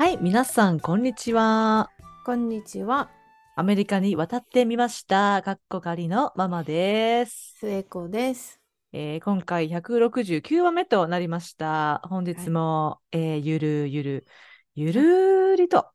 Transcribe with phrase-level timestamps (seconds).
[0.00, 1.90] はい、皆さん、こんにちは。
[2.24, 3.10] こんにちは、
[3.54, 5.42] アメリカに渡ってみました。
[5.44, 7.56] かっこかりのママです。
[7.58, 8.62] 末子です。
[8.94, 12.00] えー今回169話目となりました。
[12.04, 14.26] 本日も、えーゆるゆる、
[14.74, 15.86] ゆるりと、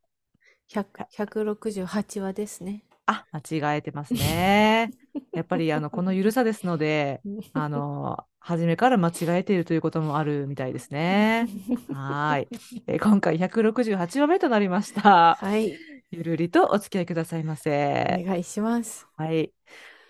[0.71, 2.83] 100 168話ですね。
[3.07, 4.91] あ、間違えてますね。
[5.33, 7.21] やっぱり、あの、このゆるさですので、
[7.53, 11.47] あの、初めから間違えているということもあるみたいですね。
[11.93, 12.47] はーい。
[12.87, 15.35] えー今回168話目となりました。
[15.35, 15.77] はい、
[16.11, 18.17] ゆるりとお付き合いくださいませ。
[18.21, 19.07] お願いします。
[19.17, 19.51] はい。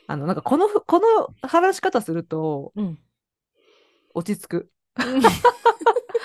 [0.07, 2.97] あの、なんかこのふ、この話し方するとうん。
[4.13, 4.71] 落ち着く。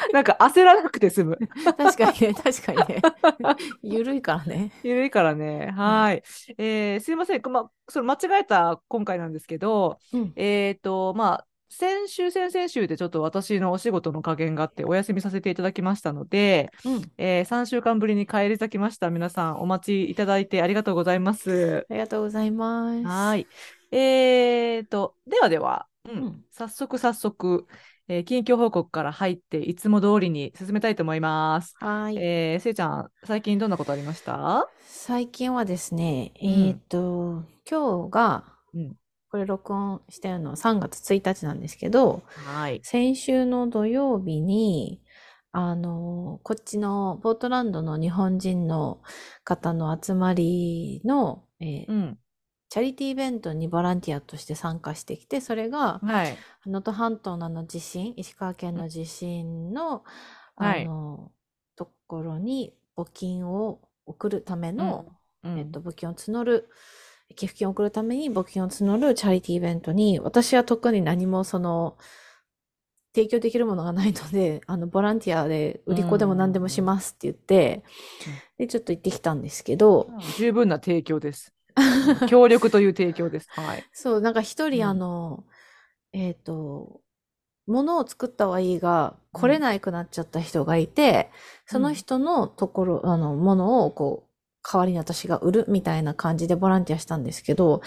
[0.12, 1.38] なんか焦らなくて済む。
[1.76, 3.02] 確かにね、確かにね。
[3.82, 4.72] ゆるいからね。
[4.82, 5.70] ゆるいからね。
[5.76, 6.22] はい。
[6.58, 7.42] えーすいません。
[7.50, 10.32] ま、それ間違えた今回なんですけど、うん。
[10.36, 17.02] えっと、まあ、先週、先々週でちょっと私のお仕事の加減があってお休みさせていただきましたので、うん。
[17.16, 19.10] え3週間ぶりに帰り咲きました。
[19.10, 21.86] 皆さんお待ちいただいてありがとうございます。
[21.88, 23.06] ありがとうございます。
[23.06, 23.46] はい。
[23.92, 27.66] えーと、ではでは、うんうん早速早速、
[28.10, 31.76] えー近況報告から入って、いつも通りに進めたいと思います。
[31.78, 32.16] はい。
[32.16, 34.66] えー、せいちゃん、最近どんなことありました？
[34.80, 38.44] 最近はですね、うんえっと、今日が
[38.74, 38.96] うん、
[39.30, 42.80] これ録音してるのは3月1日なんですけど、はい。
[42.82, 45.00] 先週の土曜日に、
[45.52, 49.00] あの、こっちのポートランドの日本人の
[49.44, 52.18] 方の集まりの、えーうん。
[52.70, 56.38] チャリティーイベントにボランティアとして参加してきて、それがはい。
[56.66, 60.04] 能登半島のあの地震、石川県の地震の、
[60.56, 60.82] はい。
[60.82, 61.32] あの、
[61.74, 65.06] ところに募金を送るための、
[65.42, 65.58] うん。
[65.58, 66.68] えっと、募金を募る、
[67.34, 71.98] 寄付金を送るために募金を募るチャリティーイベントに、私は特に何もその、
[73.12, 77.82] 提供できるものがないので、 あの、ボランティアで売り子でも何でもしますって言って、
[78.58, 81.52] で、ちょっと行ってきたんですけど、十分な提供です。
[82.26, 83.48] 協力という提供です。
[83.56, 83.84] はい。
[83.92, 85.44] そう、なんか一うん人あの、
[86.12, 87.00] えっと、
[87.66, 91.30] 物を作ったはいいが、来れなくなっちゃった人がいて、
[91.66, 94.30] その人のところ、あの、ものをこう、
[94.68, 97.82] 代わりに私が売るみたいな感じでボランティアしたんですけど、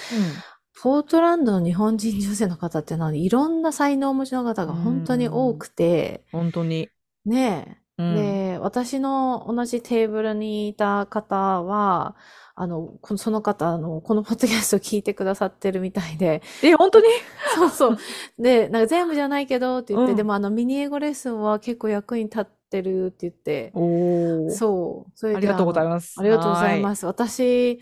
[0.82, 6.90] ポートランドの日本人女性の方ってのはいろんな才能をお持ちの方が本当に多くて、本当に。
[7.26, 12.16] ねえ、うんで、私の同じテーブルにいた方は、
[12.56, 17.08] あの、このその方、あの、このポッドキャストを聞いてくださってるみたいで、え、本当に？
[17.56, 17.98] そうそう。
[18.38, 24.50] で、なんか全部じゃないけどって言って、うんでもあのミニ英語レッスンは結構役に立ってるって言って、おー。
[24.52, 25.12] そう。
[25.16, 25.90] それでありがとうございす。
[25.90, 26.20] ます。
[26.20, 26.84] ありがとうございす。
[26.84, 27.06] ます。
[27.08, 27.80] 私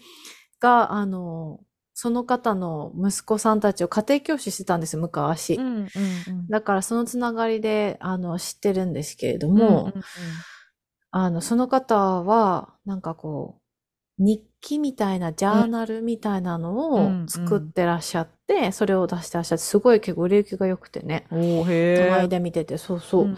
[0.62, 1.60] が、あの、
[1.94, 5.56] その方の息子さんたちを家庭教師してたんです、昔。
[5.56, 5.86] うんうん
[6.28, 6.48] うん。
[6.50, 10.02] だからそのつながりで、あの、知ってるんですけれどうんうんも、うん
[11.12, 13.60] あの、その方は、なんかこ
[14.20, 21.28] う、日記みたいな、ジャーナルみたいなのうんを作ってらっしゃって、それを出してらっしゃって、すごい結構売れ行きが良くてね。
[21.32, 21.98] おー、へー。
[21.98, 23.26] 隣で見てて、そうそう。
[23.28, 23.38] ん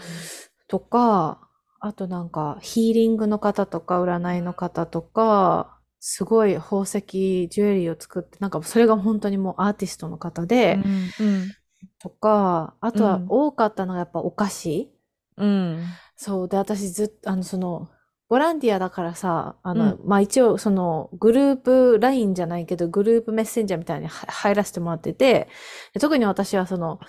[0.68, 1.48] とか、
[1.80, 7.00] あとなんか、ヒーリングの方とか、占いの方とか、すごい宝石、
[7.48, 10.78] ジュエリーを作って、なんかそれが本当にもうアーティストの方で、
[11.18, 11.56] うん
[11.98, 14.90] とか、あとはうん多かったのがやっぱお菓子。
[15.36, 15.98] うん。
[16.20, 16.24] うん。
[16.24, 16.48] そう。
[16.48, 17.90] で、私ずっと、あの、その、
[18.28, 25.48] ボランティアだからさ、あの、うまあ、一応、その、グループ LINE じゃないけど、グループメッセンジャーみたいには入らせてもらってて、
[25.92, 27.00] で特に私はその、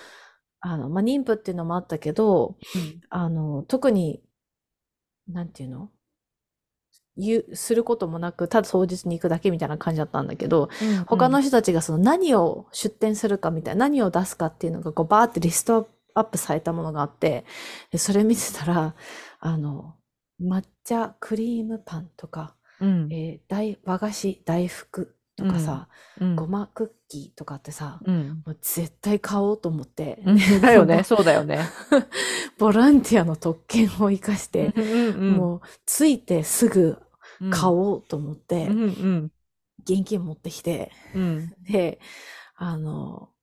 [0.60, 2.58] あの、まあ、妊婦っていうのもあったけど、
[3.10, 4.22] あの、特に、
[5.28, 5.90] なんていうの？
[7.18, 10.70] 言う、することもなく、ただ当日に行くだけみたいな感じだったんだけど、
[11.08, 17.46] 他の人たちがその何を出店するかみたいな、何を出すかっていうのがこうバーってリストアップされたものがあって、
[17.92, 18.96] でそれ見てたら、
[19.40, 19.96] あの、
[20.42, 25.90] 抹茶クリームパンとか、うん、えー大和菓子大福とかさ、
[26.20, 26.36] うん。
[26.36, 28.44] ごまクッキーとかってさ、うん。
[28.46, 30.38] もう絶対買おうと思って、うん。
[30.62, 31.60] だよね、そうだよね。
[32.58, 36.98] ボランティアの特権を生かして、うんもうついてすぐ
[37.42, 39.32] うん、買おうと思って、うんうん
[39.80, 41.54] 現金持ってきて、うん。
[41.64, 42.00] で、
[42.56, 43.35] あの、ほ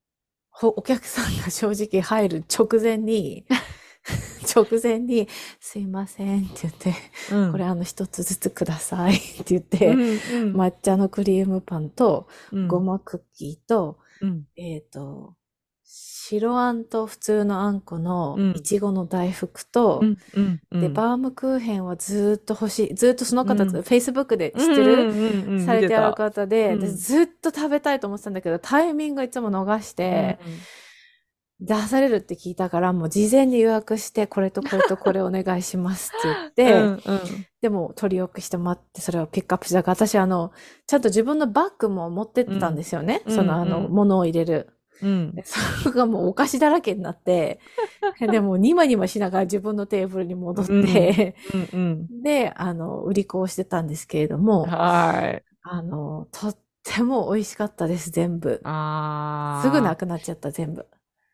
[0.68, 3.44] お客さんが正直入る直前に、
[4.54, 5.28] 直前に、
[5.60, 6.94] すいませんって言って、
[7.32, 7.52] うん。
[7.52, 10.04] これあの一つずつくださいって言って、うんう
[10.52, 10.56] ん。
[10.56, 12.68] 抹茶のクリームパンと、うん。
[12.68, 14.44] ごまクッキーと、うん。
[14.56, 15.36] えっ、と、
[15.94, 18.50] 白あんと普通のあんこのうん。
[18.52, 20.80] いちごの大福と、うんうんうん。
[20.80, 22.94] で、バームクーヘンはずーっと欲しい。
[22.94, 23.70] ずーっとその方、うん。
[23.80, 25.66] Facebook で知ってる、うんうんうん。
[25.66, 26.80] されてある見方で、うん。
[26.80, 30.38] でずっと食べたいと思ってたんだけど、タイミングいつも逃して、
[31.60, 37.00] 出されるって聞いたから、もう事前に予約して、これとこれとこれお願いしますって言って、 うんうん。
[37.60, 40.52] でも取り置きして待って、それをピックアップしたから、私あの、
[40.86, 43.20] ちゃんと自分のバッグも持ってってたんですよね。
[43.26, 43.36] うん。
[43.36, 43.92] そのあの、うんうん。
[43.92, 44.70] 物を入れる。
[45.00, 45.58] うんでそ
[45.88, 47.60] れがもうお菓子だらけになって、
[48.20, 55.42] でもニマニマしながら自分のテーブルに戻って、うんうんで、あの、売り子をしてたんですけれども、はい。
[55.62, 58.60] あの、とっても美味しかったです、全部。
[58.64, 59.62] ああ。
[59.62, 60.86] すぐなくなっちゃった、全部。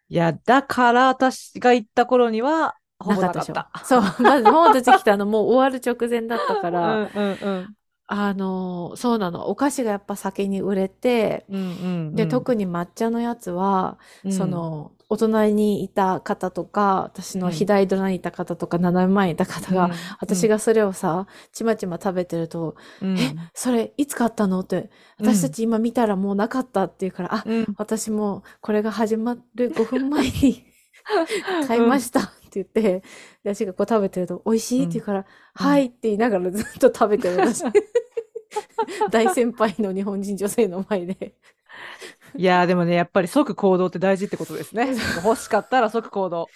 [0.09, 3.71] いや、だから私が行った頃には、ほぼなかっでしょた。。
[3.85, 7.75] そう、まず、ママたち来たのもう終わる直前だったか うんら、うんうん。
[8.11, 11.65] あの、そうなの、お菓子がやっぱ先に売れて、うんう
[12.13, 19.91] んで、特に抹茶のやつは、にそ、の、お隣にいた方とか、私の左隣にいた方とか、斜め前にいた方が、
[20.21, 24.61] 私がそれをさ、ちまちま食べてると、うん、え、それいつ買ったの？
[24.61, 24.89] って、
[25.19, 30.65] 私たち今見たらもうなかったっていうから、あ、うん、私もこれが始まる5分前に
[31.69, 33.03] 買いましたって言って、
[33.45, 37.63] で私がこう食べてると、美味しいって言うから、はいって言いながらずっと食べてる私。
[39.11, 41.35] 大先輩の日本人女性の前で。
[42.37, 44.89] いやーでもね、やっぱり即行動って大事ってことですね。
[45.25, 46.49] 欲しかったら即行動。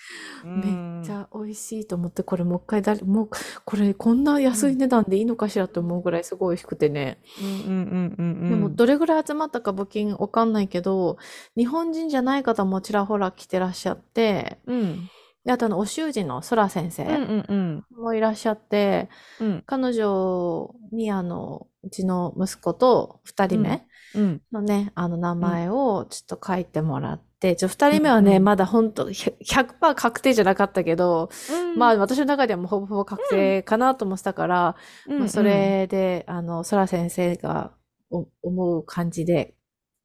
[0.45, 3.31] めっちゃ美味しいと思って、これもう一回だれ、もう、
[3.65, 7.19] これこんな安い値段でいいのかしらと思うぐらいすごい美味しくてね。
[7.41, 8.51] うんうんうんうんうん。
[8.51, 11.17] でも、どれぐらい集まったか募金わかんないけど、
[11.57, 15.09] 日本人じゃない方もちらほら来てらっしゃって、うん、
[15.45, 17.85] であとあの、お習字の空先生うんうんうん。
[18.03, 19.09] もいらっしゃって、
[19.41, 19.63] うん。
[19.67, 24.41] 彼女にあの、うちの息子と二人目うん。
[24.53, 31.77] のね、あの名前をちょっと書いてもらって、ちょ、二人目はね、うんまだ本当100%確定じゃなかったけど、うん。
[31.77, 34.77] まあ私の中ではもうほぼほぼ確定かなと思ってたから、
[35.09, 37.73] うんまあそれで、あの、空先生が
[38.11, 39.57] お思う感じで、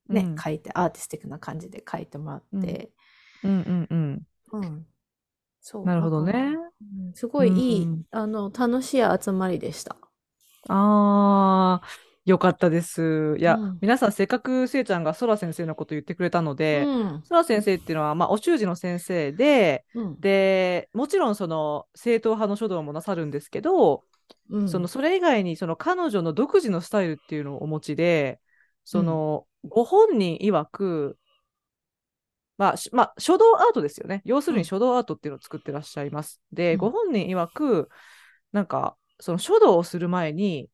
[0.09, 0.35] ね、うん。
[0.35, 2.91] 書いて、アーティスティックな感じで書いてもらって、
[3.43, 4.27] うんうんうん。
[4.53, 4.87] うん。
[5.67, 5.85] そう。
[5.85, 6.55] なるほどね
[7.13, 9.97] すごいいい、うんあの、楽しい集まりでした。
[10.69, 11.87] ああ、
[12.23, 13.35] よかったです。
[13.37, 17.21] いや、うん皆さんせっかくせいちゃんがそら先生のこと言ってくれたので、うん。
[17.25, 20.19] そら先生っていうのは、まあ、お習字の先生で、うん。
[20.21, 24.03] で、もちろんその正統派の書道もなさるんですけど、
[24.49, 28.39] うんそのそれ以外にその彼女の独自のスタイルっていうのをお持ちで、
[28.85, 31.17] その、ご本人曰く、
[32.57, 34.21] まあ、しまあ、書道アートですよね。
[34.25, 36.41] 要するうんに書道アートっていうのを作ってらっしゃいます。
[36.51, 37.89] で、うんご本人曰く、
[38.51, 40.69] なんか、その書道をする前に、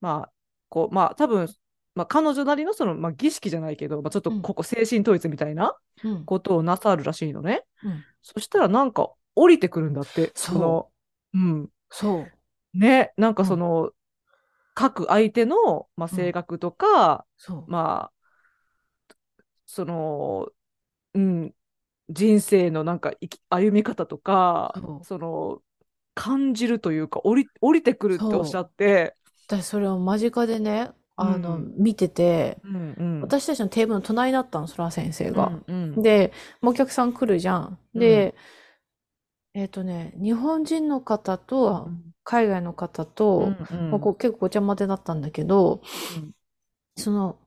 [0.00, 0.32] まあ、
[0.68, 1.48] こう、まあ、多分、
[1.94, 6.24] まあ、彼女なりのその、まあ、儀式じゃないけど、まあ、ちょっとうんここ精神統一みたいなうん。
[6.24, 7.64] ことをなさるらしいのね。
[7.84, 10.32] うんそしたらなんか降りてくるんだって。
[10.34, 10.90] そうの、
[11.34, 11.68] うん。
[11.90, 12.78] そう。
[12.78, 13.90] ね、なんかうんその、
[14.74, 17.24] 各相手の、まあ、うん性格とか。
[17.66, 18.12] まあ、
[19.66, 20.48] その、
[21.18, 21.54] うん、
[22.10, 23.12] 人生のなんか
[23.50, 24.74] 歩み方とか
[25.04, 25.62] その、
[26.14, 29.14] 感じるというか、降り、降りてくるっておっしゃって、
[29.46, 31.74] 私それを間近でね、あの、うん。
[31.78, 33.22] 見てて、うんうん。
[33.22, 35.52] 私たちのテーブルの隣だったの、そら先生が。
[35.68, 36.32] うんうん、で、
[36.62, 37.78] お客さん来るじゃん。
[37.94, 38.34] で、
[39.54, 43.90] えっとね、日本人の方うとん海外の方うと、んうん。
[43.90, 46.34] まあこう結構ごちゃ混ぜだったんだけど、うん。
[46.96, 47.38] その、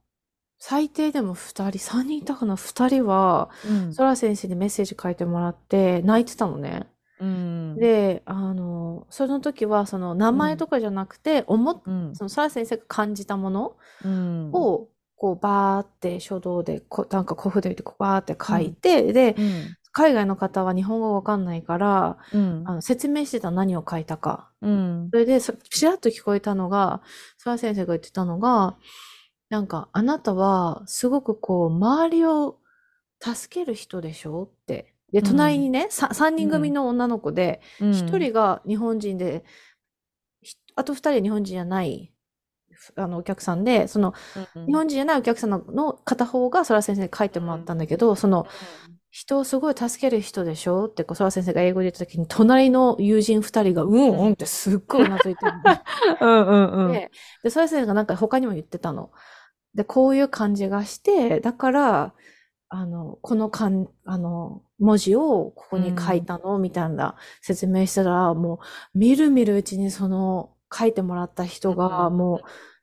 [0.63, 3.93] 最低でも2人、3人いたかな ?2 人は、うん。
[3.95, 6.85] そら先生にメッセージ書いてもらって泣いてたのね。
[7.19, 7.75] うん。
[7.79, 12.15] で、あの、その時は、その名前とかじゃなくて、思っうん。
[12.15, 13.75] そのそら先生が感じたもの
[14.05, 14.51] うん。
[14.53, 19.75] を、こう、バーって書道で、こなんか小筆でこうバーって書いて、で、うん。
[19.93, 22.63] 海外の方は日本語わかんないから、うん。
[22.67, 24.51] あの説明してた何を書いたか。
[24.61, 25.09] うん。
[25.11, 27.01] それで、そちらっと聞こえたのが、
[27.39, 28.75] 澤先生が言ってたのが、
[29.51, 32.58] なんか、あなたは、すごくこう、周りを
[33.22, 34.43] 助ける人でしょ？
[34.43, 34.93] って。
[35.12, 35.25] で、うん。
[35.25, 37.91] 隣にね、さ3人組の女の子で、うん。
[37.91, 39.43] 1人が日本人で、
[40.41, 42.13] ひあと2人は日本人じゃない、
[42.96, 44.13] あの、お客さんで、その、
[44.67, 48.48] 日本人じゃないお客さんのの片方が、そら先生に書いてもらったんだけど、その、
[49.12, 50.86] 人をすごい助ける人でしょ？
[50.88, 55.53] って、こう、そら先生が英語で言った時に、隣の友人2人が、うんうんってすっごいうなずいてる。
[56.22, 56.93] うんうんうん。
[56.93, 57.12] で、
[57.43, 59.12] で、そら先生がなんか他にも言ってたの。
[59.75, 62.15] で、こういう感じがして、だから、
[62.69, 68.59] あの、このかん、あの、文字をここに書いたの、みたいな説明したら、も
[68.95, 72.17] う、みるみるうちにその、書いてもらった人が、うん。
[72.17, 72.37] も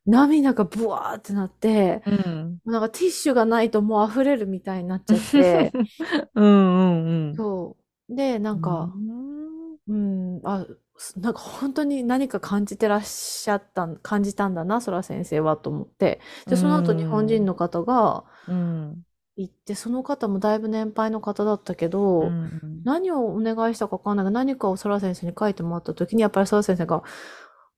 [0.06, 2.60] う、涙がブワーってなって、うん。
[2.64, 5.72] なんかティッシュがないともう溢れるみたいになっちゃって、
[6.34, 7.34] うんうんうん。
[7.36, 7.76] そ
[8.10, 8.14] う。
[8.14, 9.78] で、なんか、うん。
[9.88, 10.78] うん、あ、す
[11.16, 16.20] なんか本当に何か感じてらっしゃったん、感じたんだな、そら先生はと思って。
[16.48, 19.04] で、その後日本人の方が、うん
[19.36, 21.88] 行って、その方もだいぶ年配の方だったけ
[22.20, 22.84] うど、ん。
[22.84, 27.04] 何をお願いしたかわかんないが、何かをソラ先生に書いてもらった時に、やっぱりソラ先生が、こ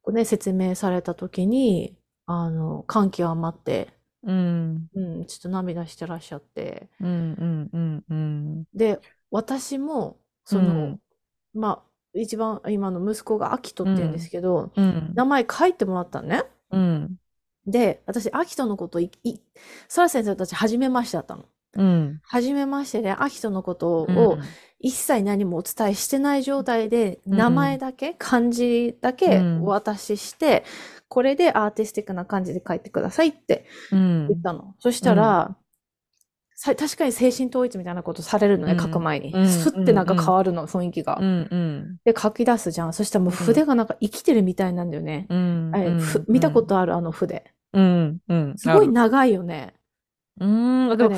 [0.07, 4.91] うね、説明された時に、あの、感極まって、うん。
[4.95, 6.89] うん、ちょっと涙してらっしゃって。
[7.00, 7.33] うん。
[7.33, 7.71] うん。
[7.73, 8.05] うん。
[8.09, 8.65] うん。
[8.75, 9.00] で、
[9.31, 10.99] 私も、その、
[11.55, 15.12] まあ、一番今の息子がアキトって言うんですけど、うん。
[15.14, 16.43] 名前書いてもらったのね。
[16.71, 17.17] うん。
[17.67, 19.38] で、私、アキトのことい、い、
[19.88, 21.45] ソラ先生たち初めましてだったの。
[21.75, 22.21] うん。
[22.25, 24.38] 初めましてで、アキトのことうんを
[24.81, 30.64] 一切何もお伝えしてない状態で、うん名前だけ、漢字だけうんお渡しして、
[31.09, 34.75] これでアーティスティックな感じで書いてくださいってうん言ったの。
[34.79, 35.57] そしたら、さ
[36.62, 39.49] 確かに精神統一みたいなことされるのね、うん書く前にうん。
[39.49, 41.25] スッてなんか変わるの、雰囲気がう。
[41.25, 41.49] ん。
[41.50, 41.97] うん。
[42.05, 42.93] で、書き出すじゃん。
[42.93, 45.26] そしたらもう筆がなんか生きてるみたいなんだよね。
[45.31, 45.73] うん。
[46.29, 47.52] 見たことある、あの筆。
[47.73, 48.19] うん。
[48.29, 48.55] うん。
[48.59, 49.75] すごい長いよね。
[50.38, 50.97] うん。
[50.97, 51.17] でも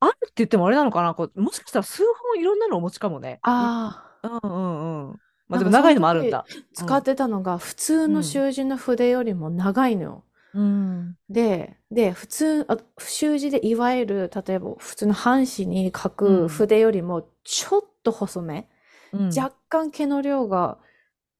[0.00, 1.14] あるって言ってもあれなのかな？
[1.14, 3.38] こうもしかしたら数本いろんなのお持ちかもね。
[3.42, 4.40] ああ。
[4.42, 5.16] うんうんうん。
[5.48, 6.44] まあでも長いのもあるんだ。
[6.74, 10.24] 使ってたのが普通の習字の筆よりも長いのよ。
[10.54, 11.16] うん。
[11.30, 18.68] で、で、普通、あ習字でいわゆる、例えば普通の半紙に書うんく筆よりもちょっと細め、
[19.12, 19.26] うん。
[19.28, 20.78] 若干毛の量が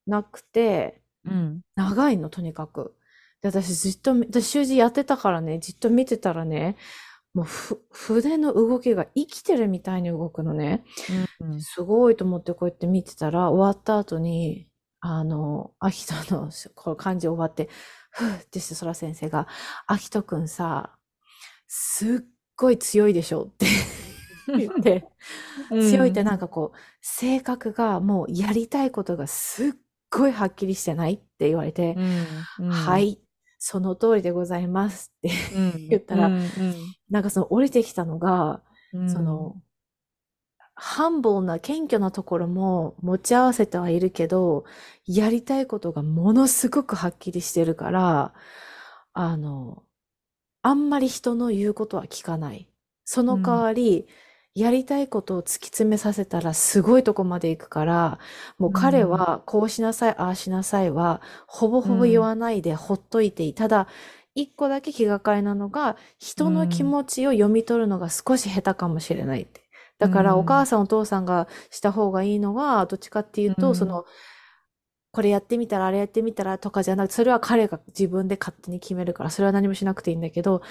[0.07, 1.61] なくて、うん。
[1.75, 2.95] 長いの、とにかく。
[3.41, 6.75] で、私ずっと、私習字やってたからね、じっと見てたらね、
[7.33, 10.83] もうふ筆の動きが生きてるみたいに動くのね。
[11.39, 11.61] うん。
[11.61, 14.69] すごいと思ってこうやって見てたら、終わった後に、
[15.01, 17.69] あの、秋人のこの漢字終わって、
[18.13, 19.47] ふーってして、そら先生が、
[19.87, 20.95] 秋人くんさ、
[21.67, 22.19] すっ
[22.55, 23.65] ごい強いでしょって
[24.55, 25.07] 言って、
[25.81, 29.71] 強いってなんかこう、性格がもうやりたいことがすっ
[30.11, 31.95] ごいはっきりしてないって言われて、
[32.59, 32.69] うん。
[32.69, 32.99] は。
[32.99, 33.19] い、
[33.57, 35.87] その通りでございますって、うん。
[35.89, 36.49] 言ったらうん。
[37.09, 38.61] なんかその降りてきたのが、
[38.93, 39.09] うん。
[39.09, 39.55] その、
[40.75, 44.65] ハンボーな謙虚なところも持ち合わせてはいるけど、
[45.05, 48.33] やりたいことがものすごくはっきりしてるから、
[49.13, 49.83] あの、
[50.63, 52.69] あんまり人の言うことは聞かない。
[53.05, 54.07] その代わり、
[54.55, 58.19] やりたいことを突き詰めさせたらすごいとこまで行くから、
[58.59, 63.53] もう彼はこうしなさい、ああしなさいは、ほぼほぼ言わないでほっといていい。
[63.55, 63.87] ただ、
[64.35, 69.62] 一個だけ気がかりなのが、人の気持ちを読み取るのが少し下手かもしれないって。
[70.07, 74.05] だからうんお母さんお父さんがした方がいいのは、どっちかっていうと、うんその、
[75.11, 80.61] これやってみたら、あれやってみたらとかじゃなくて、それは彼が自分で勝手に決めるから、それは何もしなくていいんだけど、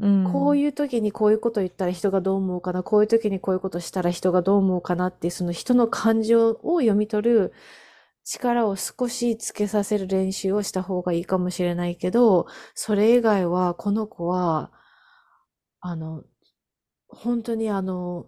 [0.00, 0.24] うん。
[0.24, 7.52] こういいう時にこういうこと言ったら人がどう思うかな、こういう時にこういうことしたら人がどう思うかなってその人の感情を読み取る
[8.24, 14.72] 力を少しつけさせる練習をした方がいいかもしれないけど、それ以外は、この子は、
[15.80, 16.24] あの、
[17.08, 18.26] 本当にあの、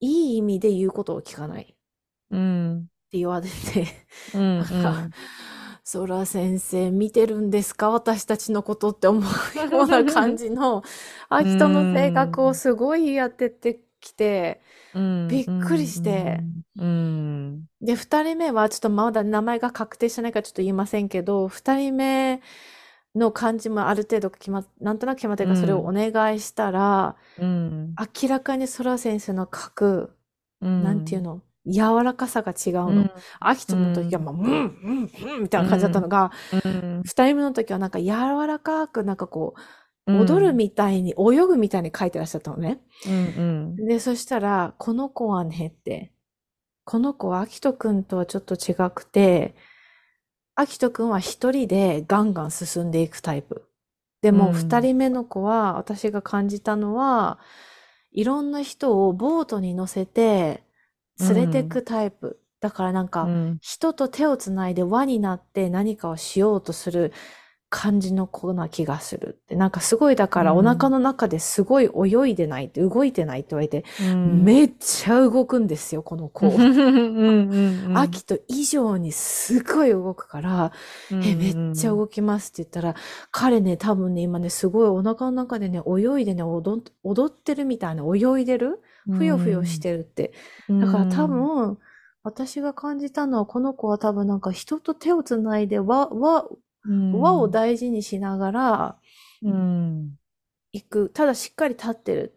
[0.00, 1.74] いい意味で言うことを聞かないって
[2.30, 2.90] うん。
[3.12, 3.86] 言われて、
[4.32, 4.58] うん。
[4.58, 5.10] なんか、
[5.84, 7.90] ソラ先生見てるんですか？
[7.90, 9.22] 私たちのことって思う
[9.72, 10.82] ような感じの、
[11.28, 15.28] あ、人の性格をすごいやってってきて、うん。
[15.28, 17.66] びっくりしてうん。
[17.80, 22.42] で、二人目はちょっとまだ名前が確定してないからちょっと言いませんけど、二人目
[23.14, 27.94] の漢字もある程度決まっ、なんとなく決まってるからそれをお願いしたら、うん。
[28.22, 30.16] 明らかにソラ先生の書く、
[30.60, 30.82] うん。
[30.84, 33.10] なんていうの、柔らかさが違うの。
[33.40, 36.30] アキトの時はもう、うん、うん、うん、みたいな感じだったのが、
[36.64, 37.02] うん。
[37.04, 39.54] 二人目の時はなんか柔らかく、なんかこ
[40.06, 40.20] う、うん。
[40.20, 42.80] 踊るみたいに、泳ぐみたいに書いてらっしゃったのね。
[43.06, 43.76] うん。
[43.76, 46.12] で、そしたら、この子はねって、
[46.84, 49.54] この子はアキトくんとはちょっと違くて、
[50.60, 53.64] アキトくんは一人でガンガン進んでいくタイプ。
[54.20, 57.38] でも、うん二人目の子は、私が感じたのは、
[58.12, 60.62] いろんな人をボートに乗せて、
[61.18, 62.38] 連れてくタイプ。
[62.60, 63.58] だからなんか、うん。
[63.62, 67.14] 人と手をつないで輪になって何かをしようとする
[67.70, 69.54] 感じの子な気がするって。
[69.54, 74.42] なんかすごいだからうんお腹の中ですごい泳いでないって、動いてないって言われて、うん。
[74.42, 76.48] めっちゃ動くんですよ、この子。
[76.48, 77.88] うん。
[77.88, 77.92] うん。
[77.96, 80.72] 秋と以上にすごい動くから、
[81.12, 82.96] え、めっちゃ動きますって言ったら、
[83.30, 88.82] 彼ね、多分ね、今ね、すごいお腹の中でね、泳いでね、踊っ踊ってるみたいな、泳いでる？
[89.10, 90.32] ふよふよしてるって。
[90.68, 91.78] だから多分、
[92.22, 96.44] 私が感じたのは、この子は多分なんか人と手をつないで輪、輪、
[96.84, 98.98] うん、輪を大事にしながら
[99.42, 100.18] うん。
[100.72, 101.10] 行く。
[101.10, 102.36] ただしっかり立ってる。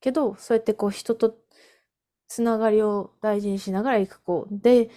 [0.00, 1.36] けど、そうやってこう人と
[2.28, 4.46] つながりを大事にしながら行く子。
[4.50, 4.90] で、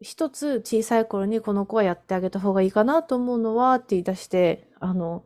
[0.00, 5.24] 一つ小さい頃にこの子はやってあげた方がいいかなと思うのはって言い出して、あの、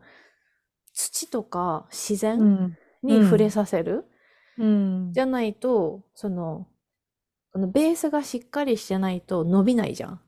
[0.93, 2.79] 土とか自然、うん。
[3.03, 4.05] に触れさせる。
[4.59, 5.13] うん。
[5.13, 6.67] じゃないと、その、
[7.53, 10.21] このベースがしっかりしてないと伸びないじゃん。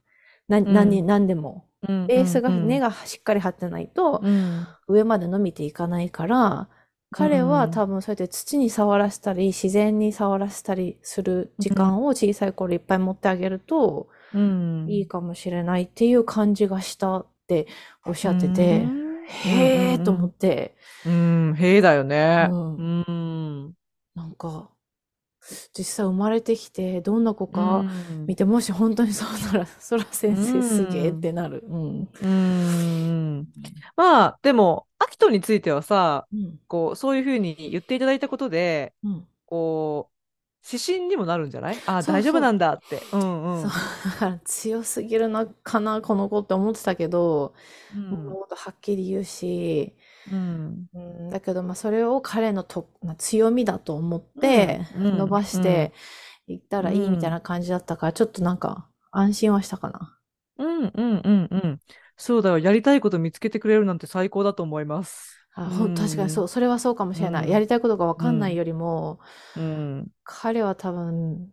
[0.49, 1.68] な、ん何、何でも。
[1.87, 4.67] うんベースが、うん根がしっかり張ってないと、うん。
[4.89, 6.69] 上まで伸びていかないから、
[7.11, 14.87] 彼うんは多分そうやって土に触らせたり、自然に触らせたりする時間を小さい頃いっぱい持ってあげるとうん。
[14.87, 17.67] いいかもしれないっていう感じがしたって
[18.07, 22.49] おっしゃってて、うんへーと思って、うん、へえだよね。
[22.51, 22.83] うう
[23.13, 23.75] ん。
[24.15, 24.71] なんか、
[25.77, 31.65] 実際生まれてきてどんな子かうん見て、もし本当にそうなら、 そら先生すげえうんってなる。
[31.69, 32.09] うん。
[32.21, 33.49] うん。
[33.97, 36.59] まあ、でも、アキトについてはさ、うん。
[36.69, 39.27] こう、そういうふうに言っていただいたことで、うん。
[39.47, 40.15] こう、
[40.71, 41.83] 指針にもなるんじゃない？
[41.87, 43.09] あ、大丈夫なんだって。
[44.45, 47.55] 強すぎるのかな、この子って思ってたけど、
[47.95, 49.95] うん物事はっきり言うし、
[50.31, 55.93] うんうん、だけど、まあ、それを彼のと、まあ強みだと思って、伸ばして
[56.47, 60.19] いったらいいみたいな感じだったから、ちょっとなんか、安心はしたかな。
[60.59, 61.81] うんうんうんうん。
[62.17, 62.59] そうだよ。
[62.59, 64.85] やりたいこと見つけてくれるなんて最高だと思い
[65.55, 67.45] あ、ほん、確かにそうう、それはそうかもしれない。
[67.47, 69.21] うんやりたいことがわかんないよりも、
[69.61, 70.11] ん。
[70.25, 71.53] 彼は多分、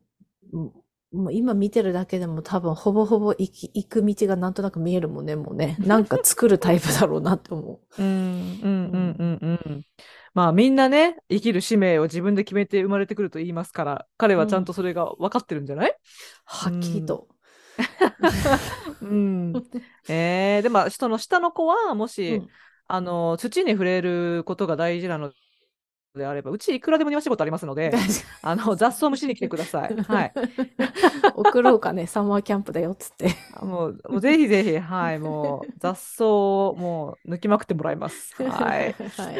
[1.15, 5.77] ももう今見てるだけでも多分ほぼほぼ行き、行く道がなんとなく見えるもんね、もうね。
[5.85, 8.03] なんか作るタイプだろうなって思う。
[8.03, 9.85] うんうんうんうんうん。
[10.33, 15.97] まあみんなね、生きる使命を自分で決めて生まれてくると言いますから、彼はちゃんとそれが分かってるんじゃない？
[16.45, 17.27] はっきりと。
[19.01, 19.53] うん。
[20.09, 22.49] えー、でも、その下の子は、もし、うん
[22.87, 25.31] あの、土に触れることが大事なの
[26.17, 27.93] であれば、うちいくらでも庭仕事ありますので、
[28.41, 29.95] あの、雑草むしに来てください。
[30.07, 30.33] はい。
[31.35, 33.29] 送ろうかね、サマーキャンプだよっつって。
[33.61, 38.35] もう、もうぜひぜひ、はい、もう、雑草をもう抜きまくってもらいます。
[38.43, 38.95] はい。
[39.17, 39.35] はい。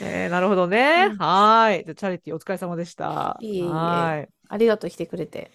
[0.00, 1.08] えー、なるほどね。
[1.10, 1.84] うんはい。
[1.84, 3.36] じゃあチャリティーお疲れ様でした。
[3.40, 4.28] いえいえはい。
[4.48, 5.50] ありがとう来てくれて。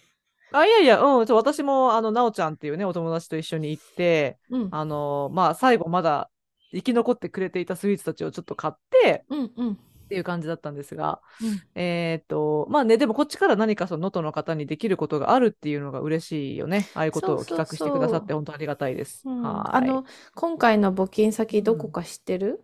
[0.51, 4.69] あ、いやいや、うん、ちょ私も、あの、なおちゃんっていうね、お友達と一緒に行って、うん。
[4.71, 6.29] あの、まあ、最後まだ
[6.73, 9.79] 生き残ってくれていたスイーツたちをちょっと買ってうんうん。
[10.03, 11.61] っていう感じだったんですが、うん。
[11.75, 16.87] えっと、まあね、でもこっちから何かその能登の方にできることがあるっていうのが嬉しいよね。
[16.93, 19.23] ああいうことを企画してくださって本当ありがたいです。
[19.25, 22.63] あの、今回の募金先どこか知ってる、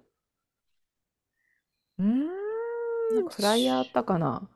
[1.97, 2.19] うーん、
[3.15, 4.47] なんかフライヤーあったかな？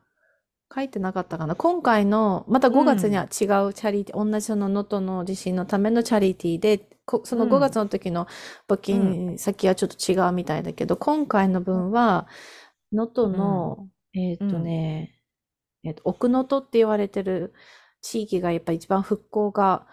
[0.76, 1.56] 書いてなかったかな？
[1.56, 7.50] 今回の、また5月には違うチャリティー、同じその能登の地震のためのチャリティーで、こそのうん。
[7.50, 8.28] 5月の時の
[8.68, 12.28] 募金先はちょっと違うみたいだけど、今回の分は、
[12.94, 15.20] 能登の、えっとね、
[15.84, 17.54] えっと、奥能登って言われてる
[18.02, 19.88] 地域がやっぱ一番復興が、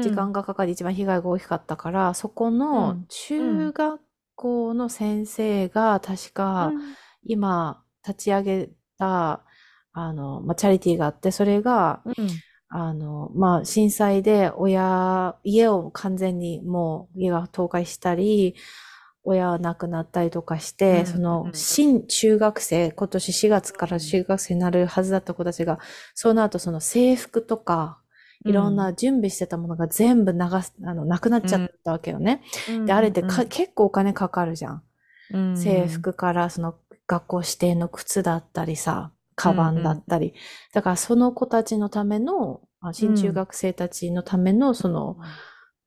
[0.00, 3.08] 時間がかかり一番被害が大きかったから、そこうのん。
[3.08, 4.02] 中学
[4.36, 6.76] 校の先生が確か、
[7.24, 9.44] 今立ち上げた、
[9.92, 12.42] あの、まあ、チャリティーがあって、それが、うん、うん。
[12.68, 18.56] あの、まあ、震災で親、家を完全にもう家が倒壊したり、
[19.24, 25.78] 親は亡くなったりとかして、うんそのうん、新中学生、今年4月から中学生になるはずだった子たちが、
[26.14, 27.98] その後その制服とか、
[28.44, 32.42] いろんな準備してたものが全部流す、あの、なくなっちゃったわけよね。
[32.86, 34.82] で、あれってか、結構お金かかるじゃん。
[35.32, 40.34] うん制服からその学校指定の靴だったりさ、カバンだったり。
[40.72, 45.16] だからその子たちのための、あ新中学生たちのためのその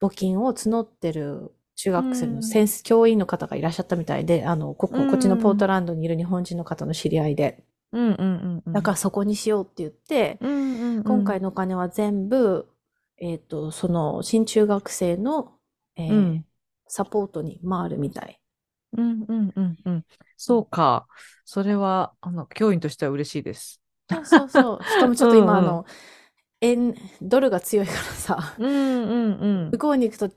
[0.02, 7.64] 募金を募ってる中学生の先生、教員の方がいらっしゃったみたいで、あの、ここ、うんこっちのポートランドにいる日本人の方の知り合いで。
[7.94, 12.68] うんうんうんうん、だからそこにしようって言って、うんうんうん、今回のお金は全部、
[13.18, 15.54] えっ、と、その新中学生の、
[15.96, 16.46] えーうん
[16.90, 18.40] サポートに回るみたい。
[18.98, 20.06] うんうんうんうん。
[20.38, 21.06] そうか。
[21.44, 23.82] それは、あの、教員としては嬉しいです。
[24.10, 24.84] そうそうそう。
[24.88, 25.86] しかもちょっと今、うんうんあの、
[26.62, 30.32] 円、ドルが強いからさ、うんうん向こうに行くと、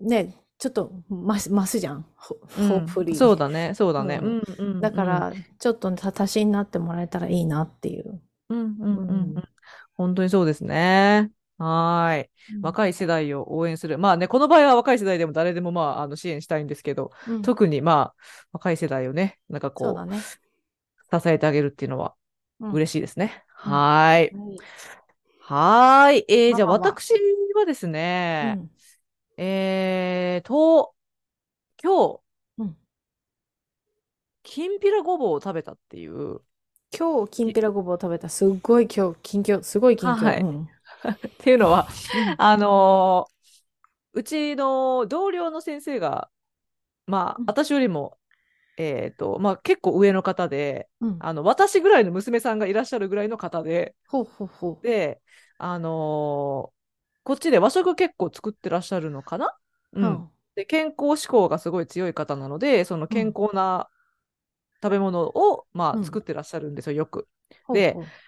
[0.00, 2.06] ね、ちょっと増す、増すじゃん。
[2.16, 2.68] ホうん。
[2.68, 3.16] ホープフリー。
[3.16, 4.20] そうだね、そうだね。
[4.22, 4.80] ううんんうんうん。
[4.80, 8.20] だから、ちょっと足しになってもらえたらいいなっていう。
[8.48, 9.44] うんうんうん。
[9.96, 11.30] 本当にそうですね。
[11.58, 12.30] はーい。
[12.62, 13.98] 若い世代を応援する。
[13.98, 18.14] まあね、この場合は若い世代でも誰でもまあ、あの支援したいんですけど、うん特にまあ、
[18.52, 20.18] 若い世代をね、なんかこう、ね。
[20.18, 22.14] 支えてあげるっていうのは
[22.60, 23.44] うん嬉しいですね。
[23.64, 24.30] うんはーい。
[25.40, 26.24] はい。
[26.28, 27.14] えー、じゃあ私
[27.54, 28.70] はですね、うん
[29.36, 30.94] えーと、
[31.82, 32.22] 今日、
[32.58, 32.76] うん
[34.42, 36.40] きんぴらごぼうを食べたっていう、
[36.96, 38.28] 今日、きんぴらごぼう食べた。
[38.28, 40.24] すっごい今日、近況、すごい近況。
[40.24, 40.68] はいうん
[41.28, 41.88] っていうのは、
[42.38, 43.36] あのー
[44.14, 46.30] うちの同僚の先生が、
[47.06, 48.18] まあ、うん私よりも
[48.78, 51.18] えっと、まあ結構上の方で、うん。
[51.20, 54.86] あの、私ぐらいの娘さんがいらっしゃるぐらいの方で、ほうほうほう。
[54.86, 55.20] で、
[55.58, 56.75] あのー
[57.26, 59.52] こっちで和食結構作ってらっしゃるのかな？
[59.92, 60.04] うん。
[60.04, 63.88] はで、健康志向がすごい強い方なので、その健康な
[64.80, 67.26] 食べ物を、まあ、うん作ってらっしゃるんですよ、よく。
[67.50, 68.26] あでほうほう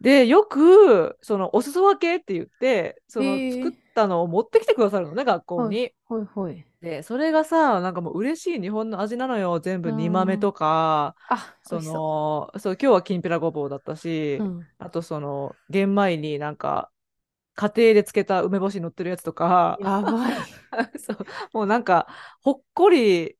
[0.00, 5.92] で、よく、その、お裾分けって言って、その、作ったのを持ってきてくださるのね、学校に。
[6.06, 6.64] ほいほい。
[6.80, 9.60] で、それがさ、なんかもう嬉しい日本の味なのよ。
[9.60, 14.44] 全部うん煮豆とか、あ、その、そう、今日はきんぴらごぼうだったし、う。
[14.44, 14.66] うん。
[14.78, 16.90] あとその、玄米になんか、
[17.54, 20.46] 家庭で漬けた梅干し乗ってるやつとか、やばい。
[20.98, 21.18] そう、
[21.52, 22.08] もうなんか、
[22.42, 23.38] ほっこり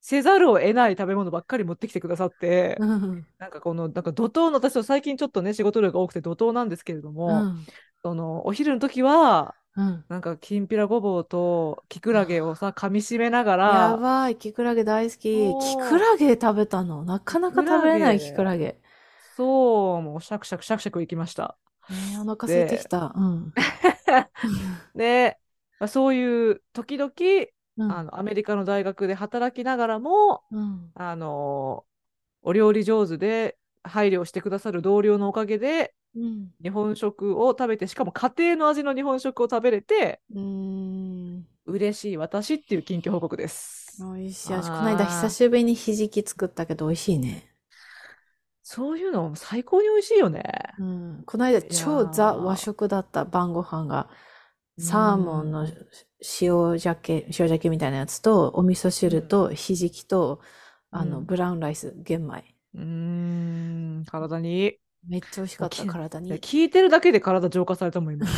[0.00, 3.26] せざるを得ない食べ物ばっかり持ってきてくださって、うん。
[3.38, 7.66] なんかこの、なんか怒涛の、私は最近ちょっとね、仕事量が多くて怒涛なんですけれどうも、ん。
[8.02, 10.04] その、お昼の時は、うん。
[10.08, 15.20] なんか、きんぴらごぼうときくらげをさ、噛みしめながやら、ばい、キクラゲ大好き。
[15.32, 17.04] そうキクラゲ食べたの？
[17.04, 18.80] なかなか食べれないキクラゲ。
[19.36, 21.58] そう、もうシャクシャクシャクシャクいきました。
[21.90, 23.12] えー、お腹空いてきた。
[23.16, 23.52] うん。
[24.94, 25.38] で、
[25.78, 27.12] まあ、そういう、時々、
[27.76, 27.90] うん。
[27.90, 30.90] あの、アメリカの大学で働きながらも、うん。
[30.98, 31.84] あの
[32.42, 36.52] お料理上手で配慮してくださる同僚のおかげで、うん。
[36.62, 40.40] 日本食を食べて、しかも家庭の味の日本食を食べれて、うー
[41.38, 41.46] ん。
[41.66, 44.00] 嬉しい私っていう近況報告です。
[44.00, 44.50] 美味しい。
[44.70, 47.44] この間久しぶりにひじき作ったけど美味しいね。
[48.68, 50.42] そういうの最高に美味しいよね。
[50.80, 51.22] うん。
[51.24, 54.08] この間超ザ和食だった晩ご飯が、
[54.76, 55.68] サーモンの
[56.42, 60.40] 塩鮭、塩鮭みたいなやつと、お味噌汁とひじきと、
[60.90, 62.42] あの、うんブラウンライス、玄米。
[62.74, 62.80] うー
[64.00, 64.78] ん、体に。
[65.08, 66.32] めっちゃ美味しかった、き体に。
[66.32, 68.26] 聞いてるだけで体浄化されたもん、今。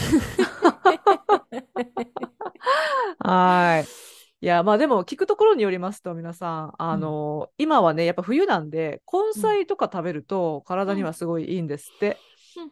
[3.20, 4.07] はーい。
[4.40, 12.18] いや、まあでも聞くところによりますと、皆さん、あの今はね、やっぱ冬なんで、根菜とか食べると体にはすごいいいんですって。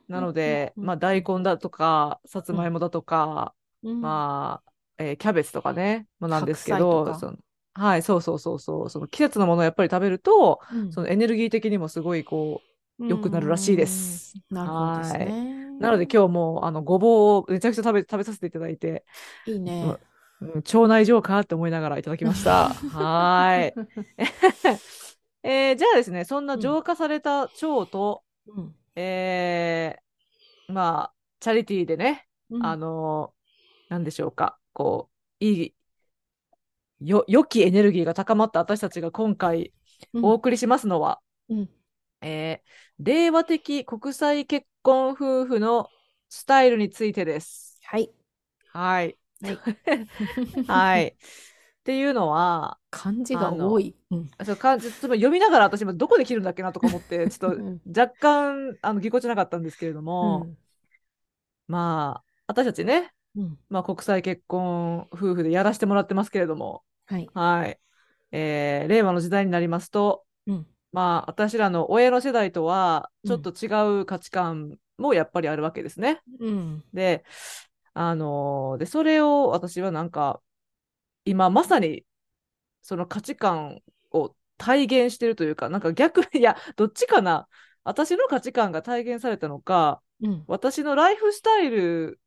[0.08, 3.52] なので、まあ大根だとか、さつまいもだとか、
[3.82, 7.18] うん、まあ、えーキャベツとかね、もなんですけど、か。
[7.18, 7.36] その
[7.74, 10.92] はい、そうそうそうそう、その季節のものをやっぱり食べると、うん。
[10.92, 12.62] そのエネルギー的にもすごいこ
[13.00, 14.34] う、良くなるらしいです。
[14.50, 14.56] うん。
[14.56, 15.66] なるほどですね。
[15.78, 19.04] なので今日もあのごぼうをめちゃくちゃ食べ食べさせていただいて、
[19.44, 19.96] いいね。
[20.40, 22.68] うん腸内浄化って思いながらいただきました。
[22.92, 23.74] はーい。
[25.42, 33.36] えーじゃあですね、そんな浄化された腸と、うんえーまあ、チャリティーでね、うんあのー
[33.88, 35.74] なんでしょうか、こう、いい、
[37.00, 39.72] よ、良きエネルギーが高まった私たちが今回
[40.14, 41.68] お送りしますのは、うん
[42.20, 42.68] えー
[42.98, 45.90] 令和的国際結婚夫婦の
[46.30, 47.78] スタイルについてです。
[47.84, 48.10] はい。
[48.72, 49.18] はい。
[49.42, 49.58] はい。
[50.66, 51.06] はい。
[51.08, 51.12] っ
[51.84, 53.94] ていうのは、漢字が多い。
[54.10, 60.46] うんそうかちょっと読みながら私今どこで切るんだっけなとか思って、 ちょっとうん若干あのぎこちなかったんですけれども、
[61.68, 67.28] まあ、私たちね、うんまあ、国際結婚夫婦でやらせてもらってますけれども、はい。
[67.32, 67.78] はい。
[68.32, 76.20] えー令和の時代になりますと、うんまあ、私らの親の世代とはうんちょっと違う価値観もやっぱりあるわけですね。
[76.40, 77.24] うんで、
[77.98, 80.42] あのーで、それを私はなんか、
[81.24, 82.04] 今まさに
[82.82, 83.80] その価値観
[84.12, 87.48] を体現してるというか、なんか逆に、 いや、どっちかな。
[87.84, 92.20] 私の価値観が体現されたのか、うん私のライフスタイル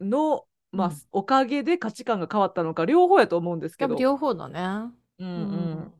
[0.00, 3.96] の、まあ、うんおかげで価値観が変わったのか、両方やと思うんですけど。
[3.96, 4.60] 両方だね。
[5.18, 5.34] うんうう
[5.86, 5.94] ん。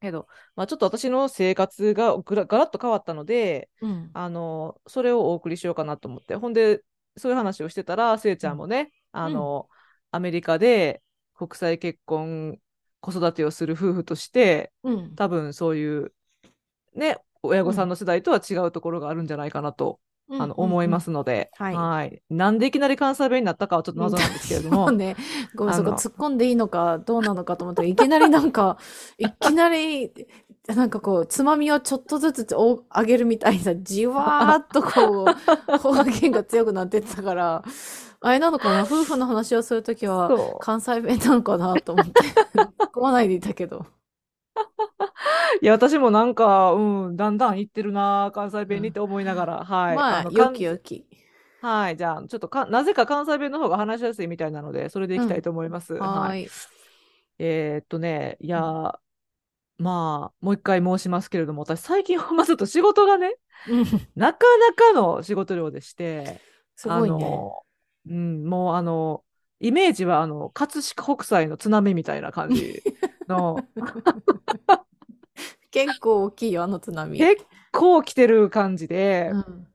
[0.00, 6.36] けど、まあ、ちょっと私の生活がぐらガラッと変わったので、うんあの、それをお送りしようかなと思って。
[6.36, 6.82] ほんで、
[7.16, 9.68] そういう話をしてたら、せいちゃんもね、あの、
[10.10, 11.02] アメリカで
[11.34, 12.58] 国際結婚、
[13.00, 15.14] 子育てをする夫婦として、うん。
[15.14, 16.12] 多分そういう、
[16.94, 20.52] ね、親御さんの世代とは違うところがあるんじゃないかなと、うん。
[20.56, 22.22] 思いますので、うんうんはい。
[22.30, 25.16] なんでいきなり関西弁になったかはちょっと謎なんですけれども、 そうね。
[25.54, 28.78] ごめん、突っ込んでいいのかどうなのかと思ったらいきなりなんか、
[29.18, 30.12] いきなり、
[30.74, 37.62] なんかこう、つまみをちょっとずつお上げるみたいな、じわーっとこう、方言が強くなってったから、
[38.20, 42.12] あれなのかな夫婦の話をするときは、そう関西弁なのかなと思って、
[42.92, 43.86] 込まないでいたけど。
[45.62, 49.96] いや、私もなんか、うん、だんだん行ってるな、関西弁にって思いながら、 はい。
[49.96, 51.06] まあ、のよきよき。
[51.60, 55.94] はい、じゃあ、ちょっとか、なぜか関西弁の方が話しやすいみたいなので、それでいきたいと思います。
[55.94, 56.00] はい。
[56.00, 56.48] はーい。
[57.38, 58.94] えーっとね、いやー、
[59.78, 63.36] まあ、もう一回申しますけれども、私、最近ほんまちょっと仕事がね、
[63.68, 63.84] うん
[64.14, 66.40] なかなかの仕事量でして、あ
[66.76, 67.18] すごいね。
[67.18, 67.62] の、
[68.08, 69.22] うん、もうあの、
[69.60, 72.82] イメージは、あの、葛飾北斎の津波みたいな感じ
[73.28, 73.56] の、
[75.70, 77.18] 結構大きいよ、あの津波。
[77.18, 79.68] 結構来てる感じで、うん。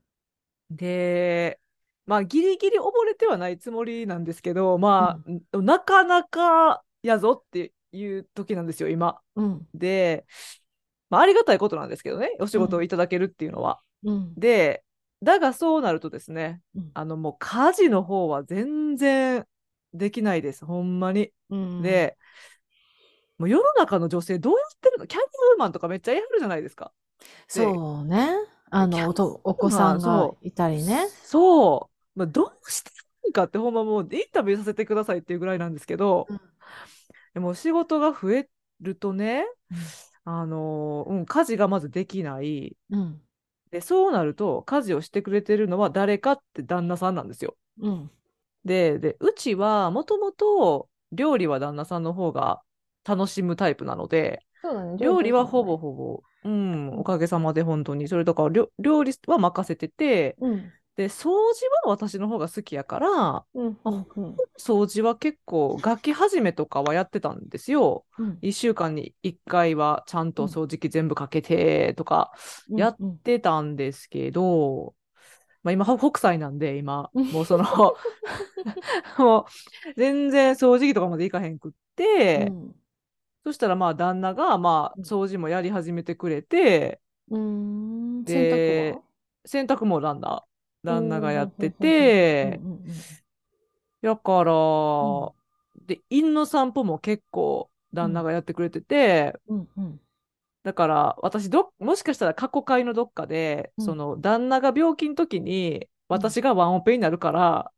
[0.69, 1.59] で、
[2.05, 5.19] まあ、ギリギリ溺れてはないつもりなんですけど、ま
[5.53, 9.19] あ、なかなかやぞっていう時なんですよ、今。
[9.35, 9.67] うん。
[9.73, 10.25] で、
[11.09, 13.79] まあ、ありがたいことなんですけどね、お仕事をいただけるっていうのは。
[14.03, 14.33] うん。
[14.35, 14.83] で、
[15.23, 19.45] だがそうなるとですね、うんあのもう家事の方は全然
[19.93, 21.31] できないです、ほんまに。
[21.49, 22.17] うん、で、
[23.37, 25.05] もう世の中の女性どうやってるの？
[25.05, 26.91] キャリアウーマンとかめっちゃやるじゃないですか。
[27.47, 28.29] そうね。
[28.69, 31.07] あの、おとお子さんがそいたりね。
[31.23, 32.19] そう。
[32.19, 32.95] まあ、どうしてる
[33.29, 36.41] のかってほんまもうインタビューさせてくださいっていうぐらいなんですけど、うん
[37.33, 38.49] でも仕事が増え
[38.81, 39.45] るとね、
[40.23, 42.75] あのうん、家事がまずできない。
[42.89, 43.21] うん。
[43.71, 47.55] で、そうなると家事をしてくれてるのは誰かって旦那さんなんですよ。
[47.79, 48.11] うん。
[48.65, 52.61] で、で、うちはもともと料理は旦那さんの方が
[53.03, 54.43] 楽しむタイプなので、
[54.97, 54.97] ね。
[54.99, 60.71] 料理はほぼほぼ、うん、おかげさまで本当に、それとか料料理は任せてて、うん。
[61.01, 63.79] で、掃除は私の方が好きやから、うん。
[63.85, 64.07] うん。
[64.15, 64.41] うん。
[64.57, 68.05] 掃除は結構、楽器始めとかはやってたんですよ。
[68.17, 68.41] うん。
[68.41, 72.31] 1週間に1回はちゃんと掃除機全部かけてとか
[72.75, 73.19] やっうん。
[73.23, 74.95] てたんですけど、
[75.63, 77.65] まあ今、ほ北斎なんで、今、う んもうその、
[79.17, 82.75] もう全然掃除機とかまでいかへんくって、うん
[83.45, 88.23] そしたらまあ旦那がまあうん掃除もやり始めてくれて、うーん。
[88.25, 89.03] 洗で濯は？
[89.45, 90.43] 洗濯も旦那、
[90.83, 92.95] 旦那がやってて、うんうんうん
[94.01, 94.53] やから、
[95.85, 99.39] で、犬の散歩も結構旦那がやってくれてて、
[100.63, 107.71] だから私ど、もしかしたら過去回のどっかで、その旦那が病気の時に私がワンオペになるから、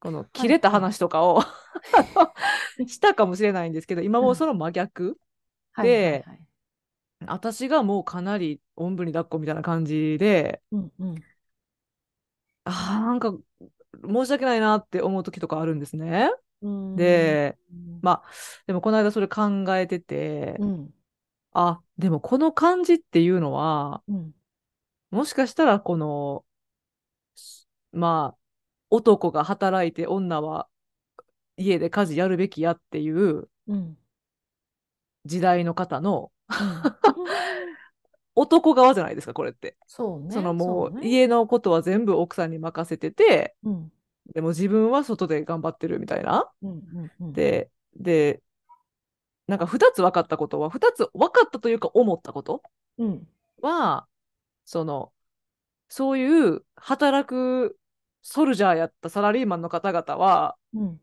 [0.00, 1.42] この切れた話とかを、
[2.86, 5.16] したかもしれないんですけど、今もその真逆、
[5.72, 6.40] はいはいはい
[7.26, 11.14] 私がもうかなりおんぶに抱っこみたいな感じで、うんうん
[12.68, 13.32] あーなんか
[14.04, 16.30] 申し訳ないなって思う時とかあるんですね。
[16.62, 16.96] うん。
[16.96, 18.00] で、うん。
[18.02, 18.30] まあ、
[18.66, 20.94] でもこの間それ考えてて、うん。
[21.52, 24.34] あ、でもこの感じっていうのは、うん。
[25.10, 26.44] もしかしたらこの、
[27.34, 28.38] すまあ、
[28.90, 30.68] 男が働いて女は
[31.56, 33.96] 家で家事やるべきやっていううん。
[35.24, 36.82] 時代の方のうん
[38.38, 39.76] 男側じゃないですか、これって。
[39.86, 40.30] そうね。
[40.30, 43.92] そのもそうね家のことは全部奥さんに任せてて、うん
[44.34, 46.50] でも自分は外で頑張ってるみたいな。
[46.62, 48.42] うんうんうん、で、で、
[49.46, 52.62] なんか2つ分かったことは、2つ分かったというか思ったこと
[52.98, 53.26] うん
[53.62, 54.06] は、
[54.64, 55.12] その、
[55.88, 57.78] そういう働く
[58.22, 61.00] ソルジャーやったサラリーマンの方々は、うん、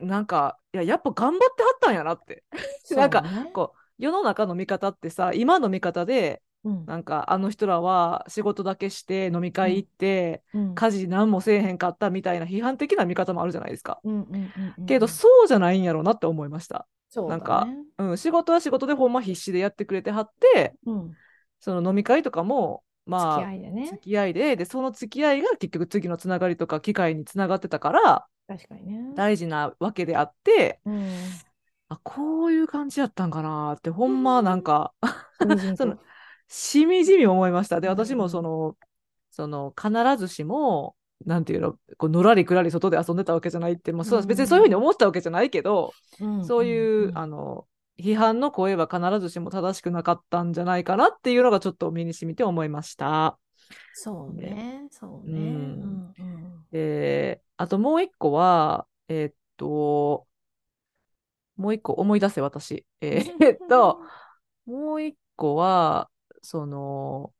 [0.00, 2.44] なんか、いや、やっぱ頑張ってはったんやなって。
[2.90, 6.86] なんかこう、世の中の見方ってさ、今の見方で、うん。
[6.86, 10.74] なんか、あの人らは仕事だけして飲み会行って、うん。
[10.74, 14.00] 家事何もせえへんかったみたいな批判的な見方もあるじゃないですか。
[14.86, 16.86] けど、そうじゃないんやろうなって思いました。
[17.08, 17.42] そうだね。
[17.42, 17.66] なんか
[17.98, 21.16] うん、仕事は仕事でほんま必死でやってくれてはって、うん、
[21.60, 23.86] その飲み会とかも、まあ、付き合いでね。
[23.86, 29.12] 付き合いで、で、その付き合いが結局次のつながりとか機会につながってたから、確かにね。
[29.14, 31.06] 大事なわけであって、うん、
[31.88, 34.92] あ、こういう感じやったんかなって、ほんまなんか、
[35.40, 35.76] しみじみと。
[35.76, 35.98] その
[36.50, 37.80] しみじみ思いました。
[37.80, 38.76] で、私もその、
[39.30, 40.96] その、必ずしも、
[41.26, 47.66] なんていうの、こうのらりくらり外で遊んでたわけじゃないって、まあ、別にそういうふうに思ってたわけじゃないけど、うんそういう、んあの、
[47.98, 53.38] 批判の声は必ずしも正しくなかったんじゃないかなっていうのがちょっと身に染みて思いました。
[53.92, 55.38] そうね、そうね。
[55.38, 56.66] うんうんうん。
[56.70, 60.27] で、あともう一個は、えーっと、
[61.58, 62.86] もう一個思い出せ、私。
[63.00, 64.00] えー えっと、
[64.66, 66.10] もう一個は、
[66.42, 67.34] その、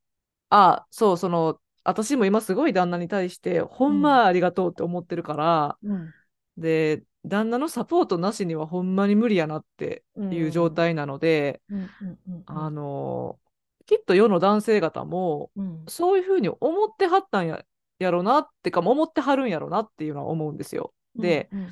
[0.50, 6.12] あ、そう、その、私も今すごい旦那に対して、ほんまありがとうって思ってるから、うん。
[6.56, 11.78] で、旦那のサポートなしにはほんまに無理やなっていう状態なので、うん。
[11.78, 11.88] うん。
[12.00, 12.34] うん。
[12.34, 12.44] うん。
[12.46, 13.38] あの、
[13.86, 15.84] きっと世の男性方も、うん。
[15.88, 17.64] そういうふうに思ってはったんや、
[17.98, 20.92] やろなってか、思ってはるんやろなっていうのは思うんですよ。
[21.16, 21.70] で、うん。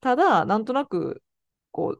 [0.00, 1.22] ただ、なんとなく、
[1.72, 1.98] こ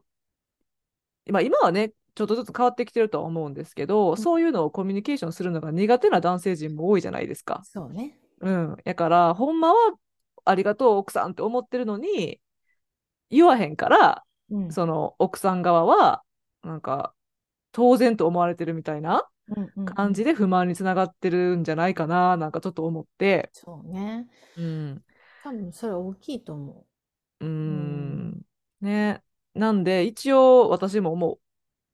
[1.27, 7.61] う、まあ今はね、ちょっとずつ変わってきてるとは思うんですけど、んそういうのをコミュニケーションするのが苦手な男性陣も多いじゃないですか。
[7.63, 8.17] そうね。
[8.41, 8.77] うん。
[8.83, 9.75] やから、ほんまは
[10.45, 12.41] ありがとう、奥さんって思ってるのに、
[13.29, 16.23] 言わへんから、うんその奥さん側は、
[16.63, 17.13] なんか、
[17.71, 19.25] 当然と思われてるみたいな
[19.95, 24.27] 感じで不満につながってるんじゃないかな、なんかちょっと思って、そうね。
[24.57, 25.03] うん。
[25.43, 26.85] 多分それ大きいと思
[27.39, 28.41] うーん。
[28.81, 29.23] ね。
[29.53, 31.39] なんで、一応私もも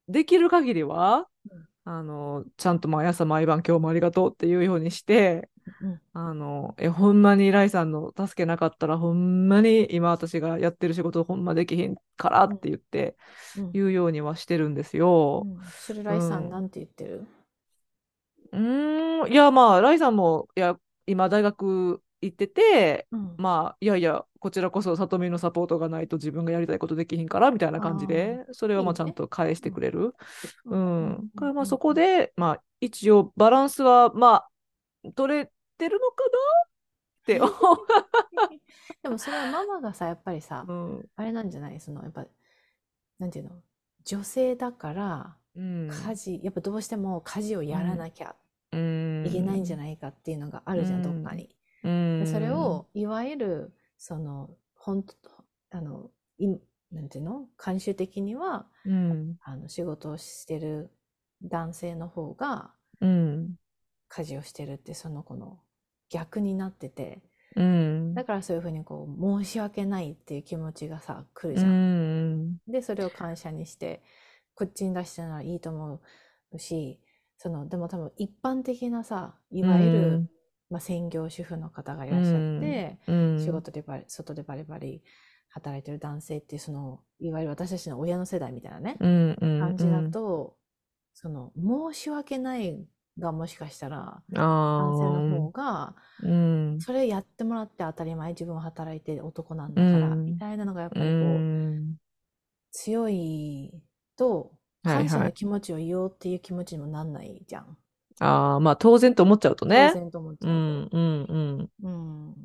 [0.10, 1.68] う、できる限りは、うん。
[1.86, 5.50] あの、ちゃんと毎朝毎晩今日もありがとうっていうようにして、
[5.82, 13.18] うんあの、え、ほんまにライさんの助けなかったら、ほんまに今私がやってる仕事ほんまできひんからって言って、
[13.58, 13.74] うん。
[13.74, 15.48] 言うようにはしてるんですよ。
[15.48, 15.60] うん。
[15.80, 16.50] それライさうんん。
[16.50, 17.28] なんて言ってる？
[18.52, 30.16] うーん、いや、まあ、ライさんも、いや、今大学行ってて、うんまあ、いやいや、こちらこそ里見のサポートがないと自分がやりたいことできひんからみたいな感じで、それはまあちゃんと返してくれる。
[30.66, 31.10] ううん。
[31.10, 34.46] んからまあそこで、まあ一応バランスは、ま
[35.06, 37.52] あ、取れてるのかなって思
[39.04, 41.06] でもそれはママがさ、やっぱりさう。、うん。
[41.16, 41.80] あれなんじゃない？
[41.80, 42.26] その、やっぱ、
[43.20, 43.52] なんていうの？
[44.06, 45.88] 女性だから、うん。
[45.90, 48.36] 家事、やっぱどうしても家事をやらなきゃ
[48.72, 49.26] うん。
[49.28, 51.57] いけないんじゃいないかっていうのがあるじゃんどっかに。
[51.84, 52.20] うん。
[52.20, 55.14] でそれを、いわゆる、その、本当
[55.72, 56.48] あの、い
[56.92, 57.48] なんていうの？
[57.58, 59.38] 慣習的には、うん。
[59.42, 60.92] あの、仕事をしてる
[61.44, 63.56] 男性の方がうん。
[64.10, 65.60] 家事をしてるって、その子の
[66.10, 67.22] 逆になってて、
[67.56, 68.16] うん。
[68.16, 71.72] だからそういうふうにこう、申し訳ないっていう気持ちがさ、来るうじゃん。
[71.72, 72.58] ん。
[72.68, 74.02] で、それを感謝にして、
[74.56, 76.02] 口に出してならいいと思
[76.52, 77.00] うし、
[77.38, 80.28] その、でも多分一般的なさ、いわゆる、
[80.70, 85.02] まあ、専業主婦の方がいらっしゃって、うん、仕事でバリ、外でバリバリ
[85.50, 90.56] 働いてる男性っていう、その、いわゆる私たちの親の世代みたいなね、うん、うん、感じだと、
[91.14, 92.86] その、申し訳ない
[93.18, 100.26] がもしかしたら、男性のー方が、うん、それやってもらって当たり前、自分は働いて男なんだから、うん。
[100.26, 101.96] みたいなのがやっぱうりこう、ん、
[102.72, 103.74] 強い
[104.18, 104.52] と、
[104.84, 105.08] はいはい。
[105.08, 107.78] 感謝の気持ちを言おうっていう気持ちにもなんないじゃん。
[108.20, 110.00] ああ、まあ当然と思っちゃうとね当。
[110.00, 111.68] 然と思っちゃううん、うん、うん。
[111.68, 111.88] と。
[111.88, 112.36] うん。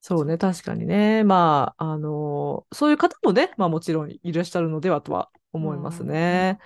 [0.00, 1.22] そうね、確かにね。
[1.24, 6.58] まあ、あのそういう方もね、まあもちろんいらっしゃるのではとは思いますね。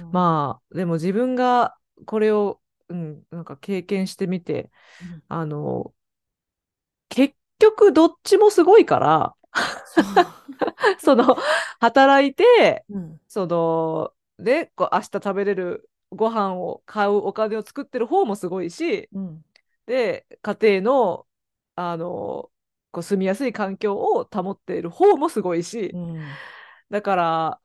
[0.00, 4.70] うんまあ、でも自分がこれを、うん、なんか経験してみて、
[5.02, 5.92] うんあの
[7.08, 9.34] 結局どっちもすごいから、
[10.98, 11.36] そ の、
[11.80, 13.20] 働いて、うん。
[13.28, 19.44] その、で、こう明日食べれるご飯を買うお金を作ってる方もすごいし、うん。
[19.86, 21.28] で、家庭の、
[21.76, 22.50] あの、
[22.92, 26.20] こう住みやすい環境を保っている方もすごいし、うん。
[26.90, 27.60] だから、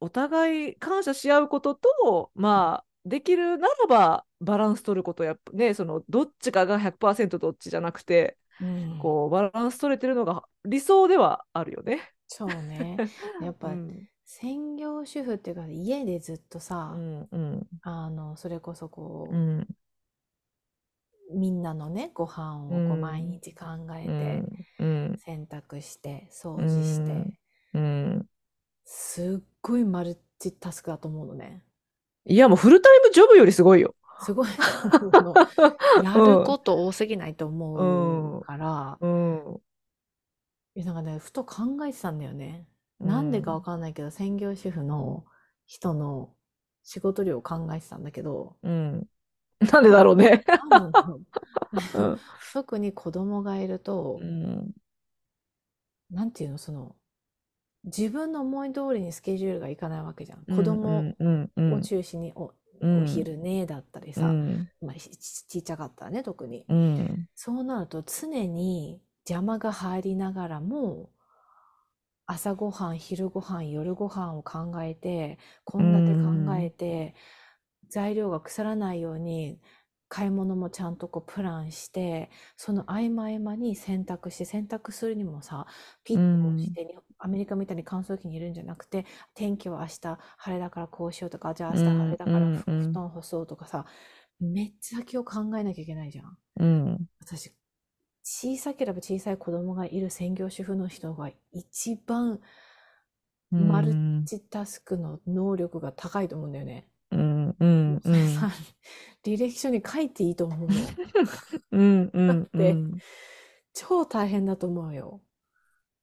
[0.00, 8.98] お互い感謝し合うことと、まあ、できるならばバランス取ることやっぱね、そのどっちかが100%どっちじゃなくて、うん。
[9.00, 12.12] こうバランス取れてるのが理想ではあるよね。
[12.28, 12.98] そうね。
[13.40, 17.66] やっぱ、 うん専業主婦っていうか、家でずっとさ、うんうん。
[17.82, 19.68] あの、それこそこう、うん。
[21.32, 23.64] みんなのね、ご飯をこううん毎日考
[23.96, 25.20] えうて、んうん。
[25.24, 27.38] 洗濯して、掃除して、
[27.74, 28.28] うん
[28.84, 31.62] すっごいマルチタスクだと思うのね。
[32.26, 33.94] いやもうフルタイムジョブよりすごいよ。
[34.24, 34.48] すごい。
[36.02, 39.60] やること多すぎないと思うから、うん。
[40.76, 42.66] いやなんかね、ふと考えてたんだよね。
[43.00, 45.24] なんでかわかんないけど、専業主婦の
[45.66, 46.30] 人の
[46.82, 49.06] 仕事量を考えてたんだけど、うん。
[49.72, 50.44] なんでだろうね。
[52.52, 54.74] 特に子供がいるとう、ん
[56.10, 56.94] なんていうの、その、
[57.84, 60.44] 自分の思い通りにスケジュールがいかないわけじゃん。
[60.48, 61.08] うん子供
[61.70, 62.54] を中心にお、
[63.06, 65.10] 昼ねだったりうさ、んまあ、ち
[65.48, 66.64] ちっちゃかったらね、特に。
[66.68, 71.10] うんそうなると常に邪魔が入りながらも、
[72.26, 75.38] 朝ごはん、昼ごはん、夜ごはんを考えて、
[75.70, 77.14] 献立考えて、
[77.88, 79.60] 材料が腐らないように、
[80.08, 85.66] 買い物もちゃんとこうプランして、その合間合間に洗濯して、洗濯するにもさ、
[86.04, 93.86] ピッと押して、にアメリカみたいに乾燥機に入れるんじゃなくて、天気は明日晴れだからこうしようとか、じゃあ明日晴れだから布団干そうとかさ、
[94.40, 96.38] めっちゃ先を考えなきゃいけないじゃん。
[96.56, 97.08] うん。
[97.20, 97.52] 私、
[98.28, 102.40] 小さければ小さい子供がいる専業主婦の人が一番
[103.52, 103.94] うんマル
[104.26, 106.88] チタスクの能力が高いと思うんだよね。
[107.12, 107.96] うんうん
[109.24, 110.74] 履歴書に書いていいと思うの。
[111.70, 112.74] うんうん だって
[113.72, 115.20] 超大変だと思うよ。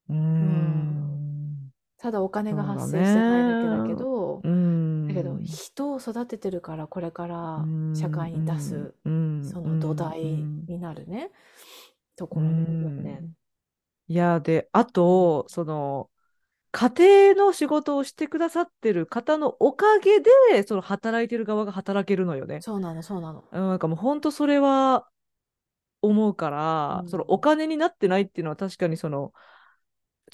[0.07, 1.73] うん。
[1.97, 9.43] ただお金が発生してないだけだけど、うんだけど人を育ててるからこれから社会に出す、うん。
[9.43, 11.31] その土台うんになるね、
[12.15, 12.55] ところだよ
[12.89, 13.21] ね。
[14.07, 16.09] いや、で、あと、その、
[16.71, 22.61] 家庭の仕事をしてくださってる方のおかげで、その働いてる側が働けるのよね。
[22.61, 23.43] そうなの、そうなの。
[23.51, 25.07] うんなんかもう本当それは
[26.01, 29.33] 思うから、うんそのお金になってないっていうのは確かにその、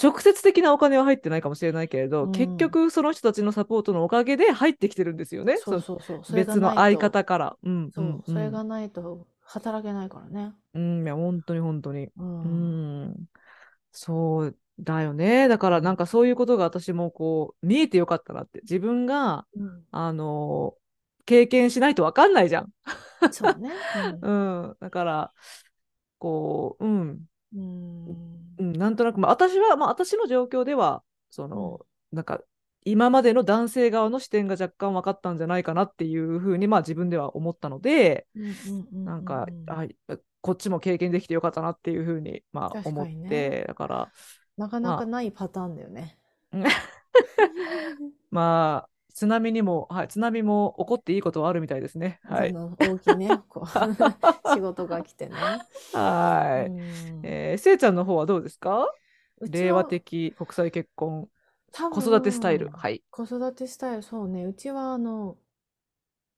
[0.02, 5.58] 直接的なお金は入ってないかもしれないけれど、うん結局その人たちのサポートのおかげで入ってきてるんですよね。
[5.58, 6.22] そうそうそう。
[6.34, 7.58] 別の相方から。
[7.64, 10.54] うんそう、うんそれがないと働けないからね。
[10.74, 12.06] うん、いや、本当に本当に。
[12.06, 12.12] う。
[12.18, 13.16] うんん、
[13.92, 15.48] そうだよね。
[15.48, 18.62] だからなんかそういうことが私もこう見えてよかったなって。
[18.62, 20.76] 自分が、うんあの
[21.26, 22.72] 経験しないと分かんないじゃん。
[23.32, 23.70] そうね。
[24.22, 25.34] うん、 だから、
[26.18, 27.26] こう、うん、
[27.56, 28.56] うん。
[28.58, 31.82] うん、なんとなく、まあ、私は、まあ、私の状況では、その、
[32.12, 32.42] なんか、
[32.86, 39.86] 今までの男性側の視点が若干分かったんじゃないかなっていうふうに、まあ、自分では思ったので、うんなんか、うんあ
[40.42, 44.12] こっちも経験できてよかったなっていうふうに、まあ、確思っかにねて、だから、
[44.58, 46.18] なかなかないパターンだよね。
[48.32, 52.22] まあ、津波にも、はい、津波も起こっていいことはあるみたいですね。
[52.24, 52.54] はい。
[52.54, 53.68] その大きいね、こう
[54.56, 55.36] 仕事が来てね。
[55.94, 56.70] はい。
[56.70, 56.80] うん
[57.24, 58.88] えー、せいちゃんの方はどうですか？
[59.42, 61.28] 令和的国際結婚、
[61.72, 62.70] 多分子育てスタイル。
[62.74, 63.04] はい。
[63.12, 64.46] 子育てスタイル、そうね。
[64.46, 65.38] うちは、あの、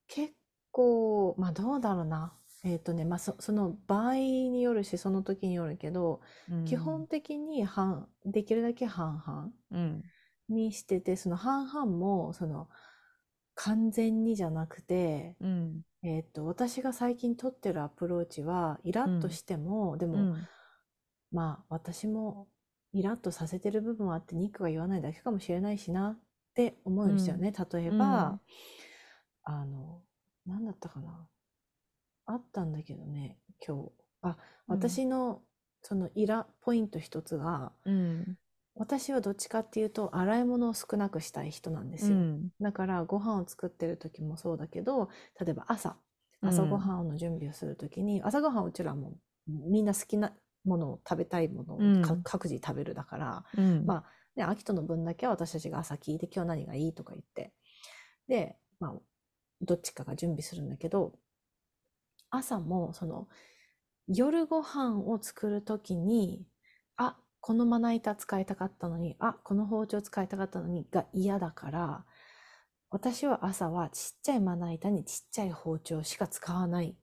[0.07, 0.33] 結
[0.71, 2.33] 構、まあどうだろうな。
[2.63, 6.21] えっとね、まあそ、その場合によるし、その時によるけど、
[6.65, 10.03] 基本的に半、できるだけ半々うん。
[10.49, 12.69] にしてて、その半々も、その、
[13.55, 15.81] 完全にじゃなくて、うん。
[16.03, 20.47] えっと、私が最近取ってるアプローチは、イラッとしても、でも、うん。
[21.31, 22.47] まあ私も
[22.93, 26.19] イラッとさせてる部分はあってニックが言わないだけかもしれないしなっ
[26.53, 27.53] て思うんですよね。
[27.71, 28.39] 例えば、
[29.43, 30.01] あの、
[30.45, 31.27] 何だったかな。
[32.25, 33.91] あったんだけどね、今日。
[34.21, 34.37] あ、
[34.69, 35.41] うん私の
[35.83, 38.37] そのイラポイント一つが、うん。
[38.75, 42.17] 私はどっちかっていうと洗い物を少なくしたい人なんですよ。
[42.17, 42.49] うん。
[42.61, 45.97] だからご飯を作ってる時もそうだけど、例えば朝、
[46.41, 49.13] うん朝ごはんの準備をする時に、朝ごはんうちらも
[49.47, 50.33] みんな好きな
[50.63, 52.23] ものを食べたいものをかうん。
[52.23, 53.85] 各自食べるだから、うん。
[53.85, 54.03] まあ、
[54.35, 57.53] で、秋人の分だけは私たちが朝聞いて今日何がいいとか言って、
[58.27, 58.93] で、まあ、
[59.61, 61.13] どっちかが準備するんだけど、
[62.29, 63.27] 朝もその
[64.07, 66.45] 夜ご飯を作るときに、
[66.97, 72.05] あ、このまな板使いたかったのに、あ、この包丁使いたかったのにが嫌だから、
[72.89, 76.95] 私は朝はちっちゃいまな板にちっちゃい包丁しか使わない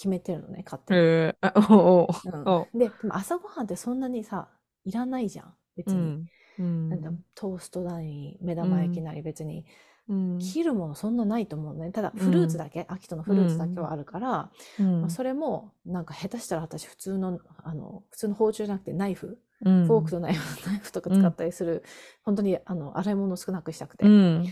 [0.00, 1.00] 決めてるのね、勝手に。
[1.00, 4.48] えー、あおうおううんおうで、でも朝ごはんってそんなにさ、
[4.84, 6.00] いらないじゃん、別に。
[6.00, 6.26] うん。
[6.58, 6.88] うん。
[6.88, 9.66] なんだトーストなり、目玉焼きなり別に、
[10.08, 10.38] うん。
[10.38, 11.92] 切るものそんなないと思うね。
[11.92, 21.84] ただ、うんフルーツだけ、秋とのフルーツだけはあるから、うんまあ、それも、なんか下手したら私普通の、あの、普通の包丁じゃなくてナイフ、うんフォークとナイフ、ナイフとか使ったりする、
[22.22, 24.06] 本当に、あの、洗い物を少なくしたくて。
[24.06, 24.46] うん。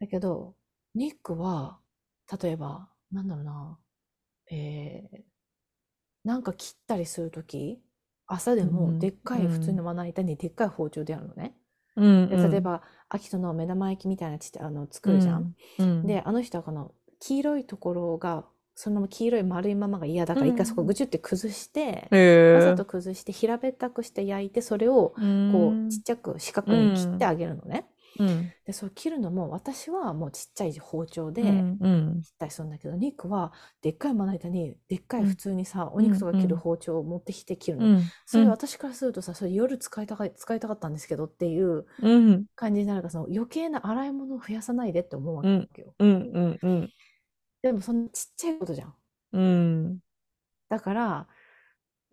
[0.00, 0.56] だけど、
[0.96, 1.78] ニックは、
[2.42, 3.78] 例えば、なんだろうな、
[4.50, 5.18] えー、
[6.24, 7.80] なんか切ったりするとき、
[8.26, 11.54] 朝でうんもでっかいうん普通のまな板にでっかい包丁でやるのね。
[11.96, 12.28] うん。
[12.28, 15.54] で例えば、秋人の目玉焼きみたいなちあの作るじゃん。
[15.78, 16.06] うん。
[16.06, 25.14] で、あの人はこの黄色いところが、その黄色い丸いままが嫌だから、うん一回そこぐちゅって崩して、えー、わざと崩して平べったくして焼いて、それを
[25.52, 27.86] こうちっちゃく四角に切ってあげるのね。
[28.18, 28.52] うん。
[28.66, 31.78] で、そう切るのも私はもうちっちゃい包丁でうん。
[31.80, 32.22] うん。
[32.22, 33.52] 切ったりするんだけど、ニックは
[33.82, 37.86] でっかいまな板にでっかい普通にさ、お肉とか切る包丁を持ってきて切るの。
[37.86, 38.12] うん。
[38.26, 42.46] それ私からするとさ、それ夜使いたか使いたかったんですけどっていううん。
[42.56, 45.42] 感じになるから、その余計な洗い物を増やさないでって思うわ
[45.74, 45.94] けよ。
[45.98, 46.30] うん。
[46.32, 46.58] うん。
[46.62, 46.92] うん。
[47.62, 48.94] でもそんなちっちゃいことじゃん。
[49.32, 50.00] うん。
[50.68, 51.28] だから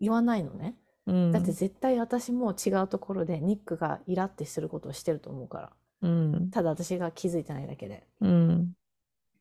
[0.00, 0.76] 言わないのね。
[1.06, 1.32] うん。
[1.32, 5.72] だって絶対私も違うところでニックがイラってすることをしてると思うから。
[6.02, 6.50] うん。
[6.50, 8.06] ただ私が気づいてないだけで。
[8.20, 8.72] うん。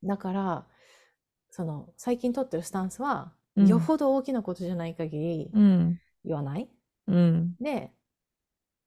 [0.04, 0.66] だから、
[1.52, 6.00] その最近取ってるスタンスは、うんよほど大きなことじゃない限りうん。
[6.24, 6.70] 言わない？
[7.08, 7.56] うん。
[7.60, 7.92] で、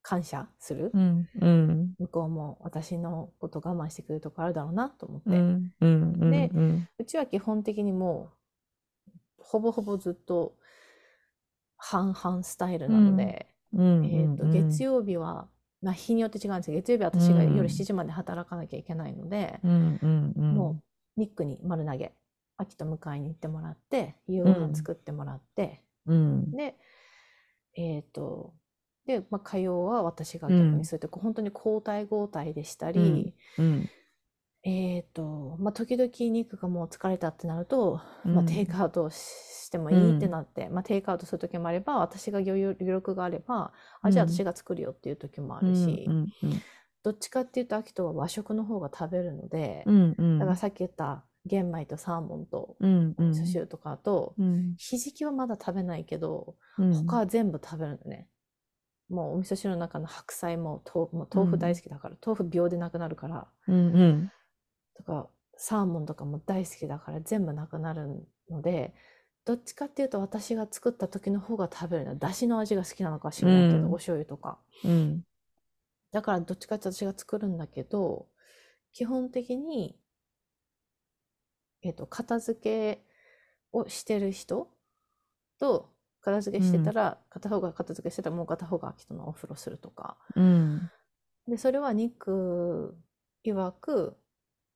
[0.01, 0.89] 感謝する？
[0.93, 1.29] うん。
[1.39, 1.93] うん。
[1.99, 5.29] 向こうも私のこと我慢してくれるとこあるだろうなと思って。
[5.29, 5.73] うん。
[5.81, 6.31] うん。
[6.31, 6.87] でうん。
[6.97, 8.31] うちは基本的にも
[9.07, 10.55] う、ほぼほぼずっと
[11.77, 14.05] 半々スタイルなので、うん。
[14.05, 15.47] えっと、月曜日は、
[15.83, 19.59] まあ、日によって違うんですけど、月曜日は私がうん夜7時まで働かなきゃいけないので。
[20.51, 20.81] も
[21.17, 22.13] う、ニックに丸投げ、
[22.57, 26.51] 秋と迎えに行ってもらって、夕ご飯作ってもらって、うん。
[26.51, 26.75] で、
[27.75, 28.53] えっと、
[29.05, 33.89] で、まあ、火曜は私が逆にそうやって、本当に交代交代でしたり、うん。
[34.63, 37.99] えっと、まあ、時々ニックがもう疲れたってなると、
[38.31, 45.69] まあ、うんテイクアウトしてもいいってなって、まあ、テイクアウトする時もあれば、私が余裕余力があれば、あ、じゃあうん私が作るよっていう時もあうん。
[45.69, 46.07] るし、
[46.41, 46.63] うん。
[47.03, 49.85] どっちかっていうと、アキトは和食の方が食べるので。
[50.39, 53.15] だからさっき言った玄米とサーモンとうん。
[53.17, 53.29] うん。
[53.31, 54.77] 味噌汁とかと、うん。
[54.77, 56.93] ひじきはまだ食べないけど、うん。
[56.93, 58.27] 他は全部食べるのね。
[59.09, 64.31] もうお味噌汁の中の白菜も豆もう豆腐大好きだから、豆腐秒でなくなるから、うんうん。
[64.95, 68.93] とかサーモンとかも大好きだから全部なくなるので、
[69.45, 74.59] どっちかっていうと私が作った時の方が食べるのは出汁の味が好きなのかしらうんお醤油とか。
[74.83, 75.23] うん。
[76.11, 78.27] だからどっちかって私が作るんだけど、
[78.93, 79.97] 基本的に、
[81.81, 83.03] えっと、片付け
[83.71, 84.69] をしてる人
[85.59, 85.89] と、
[86.21, 90.17] 片付けしてたら、片方が片付けしてたらもう片方が秋人のお風呂するとか。
[90.35, 90.89] うん。
[91.47, 92.95] で、それはニック
[93.43, 94.15] 曰く、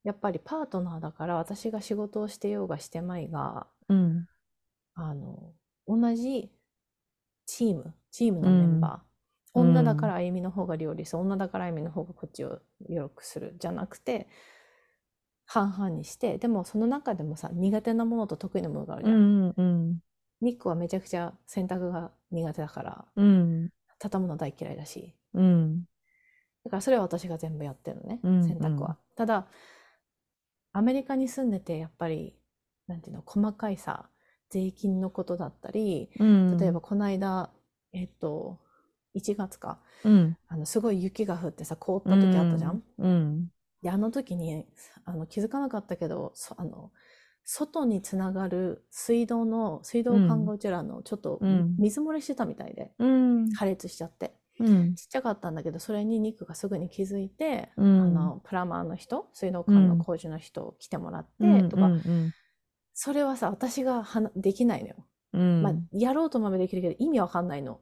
[0.07, 4.25] やっぱりパートナーだから私が仕事をしてようがしてまいが、うん。
[4.95, 5.51] あの、
[5.85, 6.49] 同じ
[7.45, 8.91] チーム、チームのメンバー。
[8.93, 9.01] うん
[9.53, 14.27] 女だからあゆみの方が料理する、女だからあゆみの方がこっちをよくする、じゃなくて、
[15.45, 19.47] 半々にして、でもその中でもさ、苦手なものと得意なものがあるじうゃん。
[19.47, 19.53] ん。
[19.57, 19.99] うん。
[20.41, 23.69] ニックはめちゃくちゃ洗濯が苦手だから、うん。
[23.97, 25.15] 畳むの大嫌いだし。
[25.33, 25.81] うん。
[26.63, 28.89] だからそれは私が全部やってるのね、うん洗濯は。
[28.89, 29.47] うんただ、
[30.77, 32.35] アメリカに住んでて、やっぱり、
[32.87, 34.09] なんていうの、細かいさ、
[34.49, 36.57] 税金のことだったり、うん。
[36.59, 37.51] 例えばこの間、
[37.93, 38.59] えっと、
[39.13, 40.37] 1月か、うん。
[40.47, 42.83] あの、すごい雪が降ってさ、凍った時あったじゃん？
[42.99, 43.51] うん。
[43.81, 44.65] で、あの時に、
[45.05, 46.91] あの、気づかなかったけど、そあの、
[47.43, 53.49] 外につながる水道の、水道管がうちらの、ちょっとうん水漏れしてたみたいで、うん。
[53.55, 54.36] 破裂しちゃって。
[54.59, 54.95] うん。
[54.95, 62.33] ちっちゃかったんだけど、それにニックがすぐに気づいて、うんあの、プラマーの人、水道管の工事の人来てもらって、とか、うん。
[62.93, 64.95] それはさ、私がはなできないのよ。
[65.33, 65.61] うん。
[65.61, 67.79] まあ、やろうと思えばできるけど、意味わかんないの。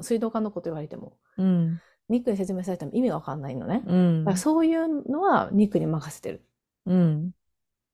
[0.00, 1.16] 水道管のこと言われても。
[1.38, 1.80] うん。
[2.08, 3.82] ニックに説明されても意味わかんないのね。
[3.86, 6.44] うんだからそういうのはニックに任せてる。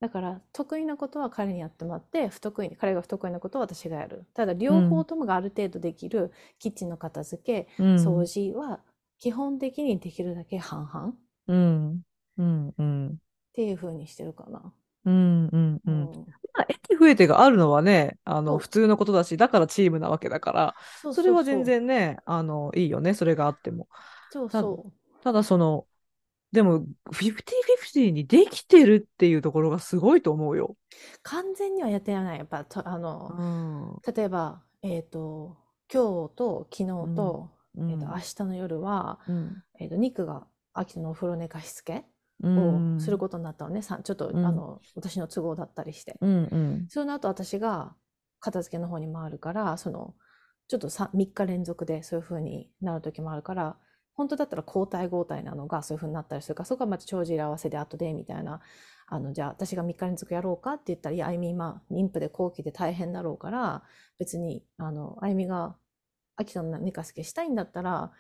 [0.01, 0.09] うん。
[0.09, 7.95] だから得意なことは彼にやってもらって不得意彼が不得意なことは私がやるただ両方ともがある程度できるキッチンの片付け、うん。
[7.97, 8.81] 掃除は
[9.19, 11.15] 基本的にできるだけ半々っ
[11.49, 12.03] うん。
[12.39, 12.75] うん。
[12.79, 13.19] うん。
[13.53, 14.73] ていう風にしてるかな。
[15.05, 15.47] うん。
[15.47, 15.75] うん。
[15.75, 15.83] う。
[15.87, 23.89] うんんまあ、得て増えてがあるのはね、あの、普通のことだし、だからチームなわけだから、そうそれは全然ね、あの、いいよね、それがあっても。
[24.31, 24.93] そうそう
[25.23, 25.87] ただその、
[26.53, 30.77] でも、50-50にできてるっていうところがすごいと思うよ。
[31.23, 34.13] 完全にはやってないやっぱとあの、ん。
[34.15, 35.57] 例えばえっ、と
[35.93, 39.63] 今日と昨日と,、うんえー、と明日の夜は、うん。
[39.79, 42.05] えー、とニックが秋のお風呂寝かしつけ
[42.43, 46.17] うをんすることになったのね、さちょっと、うんあの私の都合だったりして。
[46.21, 46.87] うんうん。
[46.89, 47.95] その後私が
[48.41, 50.15] 片付けの方に回るから、その、
[50.69, 53.77] ちょっと 3, 3日連続でそういう風になる時もあるから、
[54.19, 58.61] 本当だったら交代交代なのがそういう風になったりするから、そこはまた帳尻合わせで後でみたいな、
[59.07, 63.85] あの、じゃあ私が3日連続やろうかって言ったら、いや、あゆみ今、妊婦で後期で大変だろうから、
[64.19, 65.77] 別に、あの、あゆみが、
[66.37, 68.13] 秋田の寝かしつけしたいんだったら、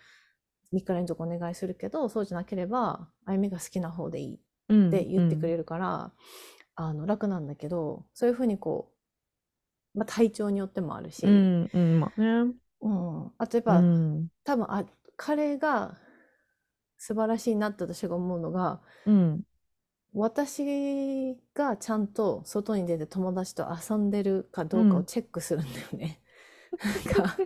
[0.72, 6.12] 3日連続お願いするけど、そうじゃなければ、あゆみが好きな方でいいって言ってくれるから、
[6.80, 8.92] あの楽なんだけどそういうふうにこ
[9.94, 12.00] う、まあ、体調によってもあるし、うんうん。
[12.00, 12.52] まあね。
[12.80, 14.28] うんあとやっぱ、うん。
[14.44, 14.84] 多分あ
[15.18, 15.98] 彼が
[16.96, 19.42] 素晴らしいなって私が思うのがうん。
[20.14, 26.22] 私がちゃんと外に出て友達と遊んでるかどうかをチェックするんだよね。
[27.14, 27.36] なんか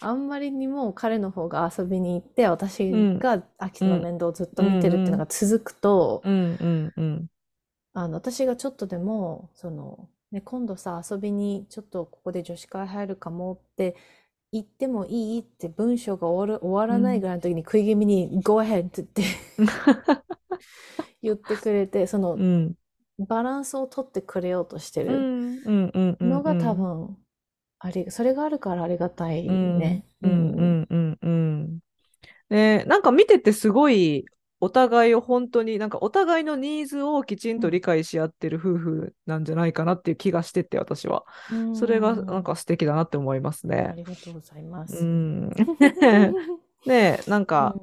[0.00, 7.26] あんまりにも彼の方が遊びに行って私が秋田の面倒をずっと見てるっていうのが続くと、うんうんうん。
[7.94, 13.96] あの、私がちょっとでも、その、ね、今度さ、遊びにちょっとここで女子会入るかもって
[14.52, 19.22] 言ってもいいって文章が終わる、終わらないぐらいの時に食い気味に Go ahead って言って
[21.22, 22.74] 言ってくれて、 そのうん。
[23.18, 25.58] バランスを取ってくれようとしてうる。
[26.20, 27.16] のが多分、
[27.78, 30.04] あり、それがあるからありがたいね。
[30.22, 30.50] うん。
[30.50, 30.86] うん。
[30.90, 31.18] うん。
[31.22, 31.80] うん。
[32.50, 34.26] ね、なんか見ててすごい
[34.64, 41.24] お互いを本当になんかお互いのニーズをきちんと理解し合ってる夫婦なんじゃないかなっていう気がしてて私は。
[41.50, 43.94] うんそれがなんか素敵だなって思いますあね。
[43.96, 45.04] りがとうございます。
[45.04, 45.50] うん。
[46.86, 47.74] ねなんか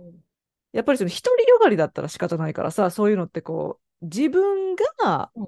[0.72, 5.48] やっぱりその独りよがりだったら仕方ないからさ、そういうのってこう自分がうん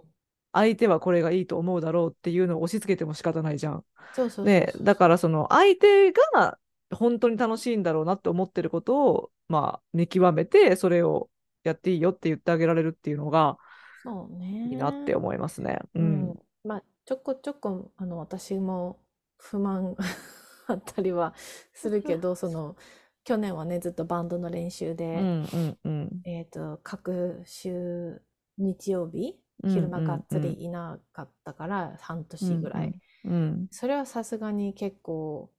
[0.53, 3.85] 相手はこれがいいと思うだろうっていうのを押し付けても仕方ないじゃん。
[4.13, 6.57] そうそうそうね、だからその相手が
[6.95, 11.29] 本当に楽しいんだろうなって思ってることを、まあ、見極めて、それを
[11.63, 13.57] やっていいよって言ってあげられるっていうのが
[14.03, 14.69] そうね。
[14.69, 15.79] いいなって思いますね。
[15.95, 16.39] ううんん。
[16.63, 18.99] まあ、ちょこちょこ、あの、私も
[19.37, 19.95] 不満
[20.67, 21.33] あったりは
[21.73, 22.75] するけど、 その、
[23.23, 26.25] 去年はね、ずっとバンドの練習で、うんうんうん。
[26.25, 28.21] えっと、各週
[28.57, 32.95] 日曜日、うん昼間がっつうんうんりいなかったから、半年ぐらい。
[33.25, 35.51] うんそれはさすがに結構、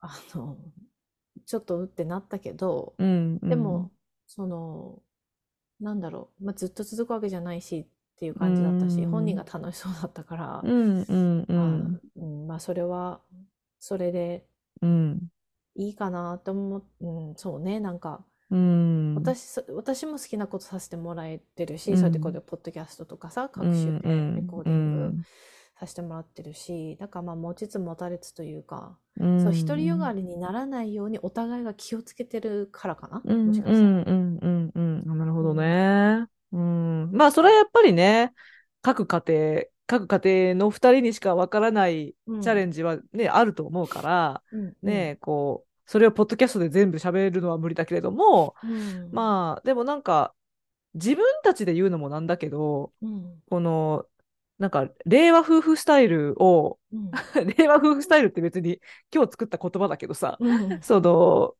[0.00, 0.56] あの、
[1.46, 3.48] ちょっとうってなったけど、うんうん。
[3.48, 3.90] でも、
[4.26, 5.02] その、
[5.80, 7.86] なんだろう、まあ、ずっと続くわけじゃないしっ
[8.16, 9.10] ていう感じだったし、うん。
[9.10, 13.20] 本人が楽しそうだったから、うんうんうまあんうんまあ、それは、
[13.78, 14.46] それで
[14.82, 15.30] うん。
[15.74, 19.14] いいかなと思う、うん、そうね、なんか、うん。
[19.14, 21.96] 私、そ私も好きなことさせてもらえてるし、うん。
[21.96, 25.16] そうやってこうやってポッドキャストとかさ、各種でうんレコーディング
[25.80, 29.40] させてもらってるし、だからまあ持ちつ持たれつというか、うん。
[29.42, 33.88] そう、独りよがりにならないようにお互いが気をつけてるからかな、うんもしかしたら。
[33.88, 35.18] うんうんうんうん。
[35.18, 36.26] なるほどね。
[36.52, 37.10] うん。
[37.12, 38.34] まあ、それはやっぱりね、
[38.82, 40.20] 各家庭、各家
[40.52, 42.40] 庭の二人にしかわからないうん。
[42.42, 44.76] チャレンジはね、あると思うから、うん。
[44.82, 49.10] ね、こう、それをポッドキャストで全部喋るのは無理だけれども、うん。
[49.12, 50.34] まあ、でもなんか、
[50.94, 53.42] 自分たちで言うのもなんだけど、うん。
[53.48, 54.06] この、
[54.60, 57.10] なんか、令和夫婦スタイルを、うん
[57.56, 58.78] 令和夫婦スタイルって別に
[59.12, 61.56] 今日作った言葉だけどさ、うんその、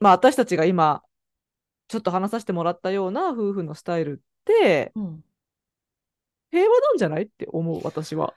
[0.00, 1.04] まあ私たちが今、
[1.86, 5.24] ちょっと話させてもらったような夫婦のスタイルって、うん
[6.50, 8.34] 平和なんじゃないって思う、私は。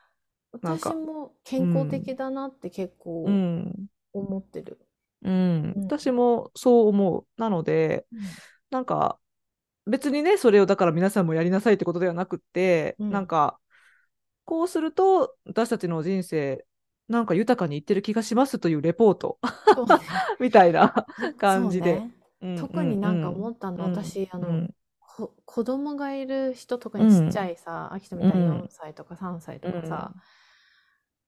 [0.52, 3.88] 私も健康的だなって結構うん。
[4.12, 4.86] 思ってる。
[5.24, 5.74] うん。
[5.76, 7.26] うん私もそう思う。
[7.38, 8.06] なので、
[8.70, 9.18] なんか、
[9.88, 13.61] 別にね、それをだから皆さんもやりなさいってことではなくって、うんなんか、
[14.52, 16.66] こうすると私たちの人生、
[17.08, 19.40] なんか豊かにいってる気がしますというレポート。
[20.42, 20.94] みたいな
[21.40, 21.96] 感じで。
[21.96, 22.12] そうね。
[22.42, 24.76] うん特になんか思ったの、うん私あの、うん。
[25.00, 28.58] こ子供がいる人とかにちっちゃいさ、秋人みたいにうん。
[28.58, 30.14] 4歳とか3歳とかさ、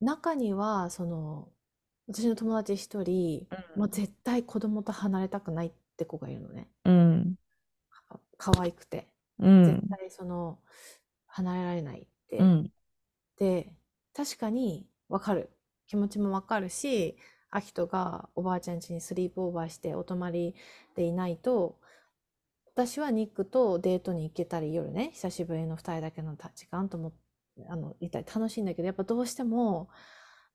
[0.02, 1.48] 中にはその
[2.10, 3.80] 私の友達一人、うん。
[3.80, 6.68] もう絶対子供と離れたくないって子がいるのね。
[6.84, 7.36] うん。
[8.10, 9.08] か可愛くて、
[9.40, 9.64] うん。
[9.64, 10.60] 絶対その
[11.28, 12.74] 離れられないって、うん。
[13.38, 13.74] で
[14.16, 15.50] 確かに分かる。
[15.88, 17.18] 気持ちも分かるし
[17.50, 20.56] 秋人がおばあちゃん家にスリープオーバーしてお泊まり
[20.96, 21.78] でいないと
[22.74, 27.14] 私はニックとデートに行けたり夜ね久しぶりの2人だけの時間とも
[27.70, 29.90] あのいたり楽しいんだけどやっぱどうしても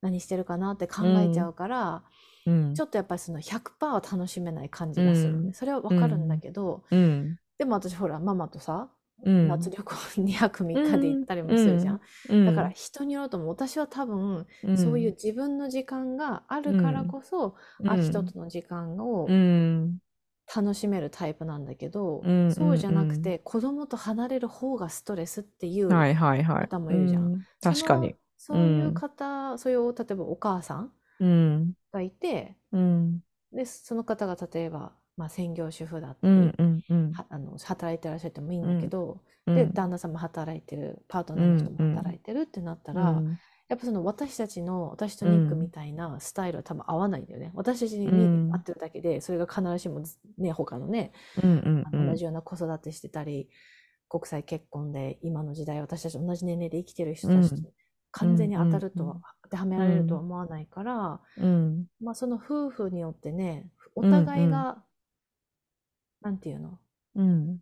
[0.01, 2.03] 何してるかなって考えちゃうから、
[2.45, 2.73] うん。
[2.73, 5.53] ちょっとやっぱりその100%は楽しめない感じがするのね、うん。
[5.53, 7.37] それは分かるんだけど、うん。
[7.57, 8.89] でも私ほらママとさ、
[9.25, 9.47] うん。
[9.47, 12.45] 夏旅行2泊3日で行ったりもするじゃん、うん。
[12.45, 13.49] だから人によると思う。
[13.49, 14.75] 私は多分、うん。
[14.77, 17.89] そういう自分の時間があるからこそ、うん。
[17.91, 19.99] 秋人との時間をうん。
[20.53, 26.69] 楽しめるタイプなんだけど、うんそうじゃなくて、子供と離れる方がストレスっていう、はいはいはい。
[26.69, 27.23] 方もいるじゃん。
[27.23, 27.43] うん。
[27.61, 28.15] 確かに。
[28.37, 31.73] そういう方、そういう例えばお母さんうん。
[31.91, 33.21] がいてうん。
[33.51, 36.83] でその方が例えば、まあ、専業主婦だったり、うん。
[36.89, 37.11] うん。
[37.29, 47.51] あの働いてらっしゃってもいいんだけど、うんで旦那さんも働いてるパートナーの人も働いてるってなったら、うんやっぱその私たちの私とニックみたいなスタイルは多分合わないんだよね。
[47.53, 50.01] 私たちにうん合ってるだけで、それが必ずしも
[50.39, 51.11] ね、他のね、
[51.43, 51.51] うん。
[51.51, 53.47] うんあの同じような子育てしてたり、
[54.07, 57.69] 国際結婚で今の時代私たち同じ年齢で生きてる人たちうんと
[58.11, 61.85] 完全に当たるとは、うん当てはめられるとは思わないから、うん。
[62.01, 64.83] まあその夫婦によってね、お互いが、
[66.21, 66.79] なんていうの？
[67.15, 67.59] うん。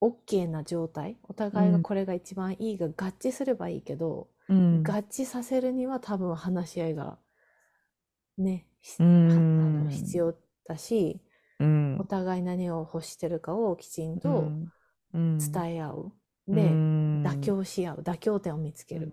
[0.00, 1.16] OK な状態？
[1.22, 4.82] お互いがこれが一番いいが合致すればいいけど、うん。
[4.82, 7.18] 合致させるには多分話し合いが
[8.38, 10.34] ね、ひうん必要
[10.68, 11.20] だし、
[11.58, 14.28] うんお互い何を欲してるかをきちんと
[15.14, 16.12] うん伝え合う。
[16.48, 18.02] うで、ん妥協し合う。
[18.02, 19.12] 妥協点を見つける。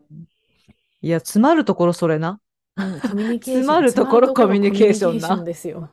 [1.01, 2.39] いや、詰まるところそれな。
[2.76, 3.63] うんコミュニケーション。
[3.63, 5.89] 詰まるところコミュニケーションなですよ。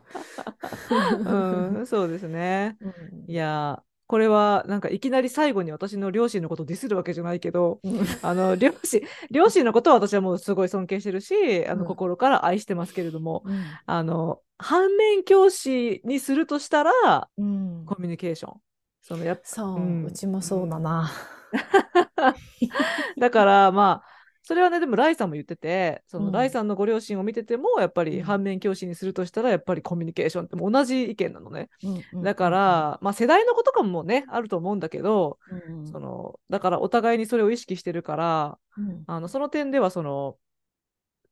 [1.26, 2.76] うん、 そうですね。
[2.80, 18.60] うんいや、これはなんかいきなり最後に私の両親のことをディスるわけじゃないけど、うんあの両親両親のことは私はもうすごい尊敬してるし、あのうん心から愛してますけれども、うんあの反面教師にするとしたらうんコミュニケーション。
[19.02, 21.10] そのやっそう、ううんちもそうだな。
[23.18, 24.09] だからまあ
[24.50, 31.68] それはねでもライさんも言っててその、うんライさんのご両親を見ててもやっぱりうん反面教師にするとしたらやっぱりコミュニケーションって同じ意見なのね。
[31.84, 35.38] うんうんだから、まあ世代のことかもねあると思うんだけど、
[35.68, 40.36] うんそのだからお互いにそれを意識してるからうんあのその点ではその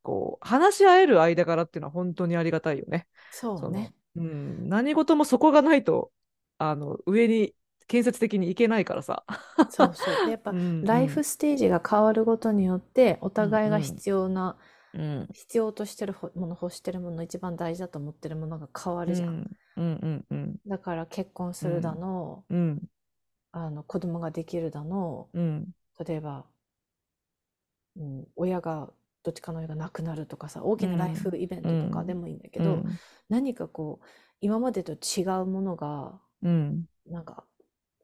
[0.03, 3.09] こう話し合える間柄っていうのは本当にありがたいよね。
[3.33, 3.93] そうね。
[4.15, 6.13] うん、何事もそこがないと
[6.59, 7.53] あの上に
[7.89, 9.25] 建設的にいけないからさ。
[9.71, 10.27] そうそう。
[10.27, 14.57] でやっぱ、うんライフステージが変わることによって、お互いがうんうん必要な、
[14.95, 19.29] うん必要としてるほもの、欲してるもの、一番大事だと思ってるものが変わるじゃん。
[19.29, 22.83] うんうんうんだから結婚するだの、うん
[23.53, 25.73] あの子供ができるだの、うん。
[26.07, 26.45] 例えば、
[27.97, 28.91] うん、親が
[29.23, 32.85] どっちかの親が亡くなるとかさ大きなライフイベントとかでもいいんだけど、うん。
[33.29, 34.07] 何かこう
[34.41, 36.85] 今までと違うものがうん。
[37.07, 37.45] なんか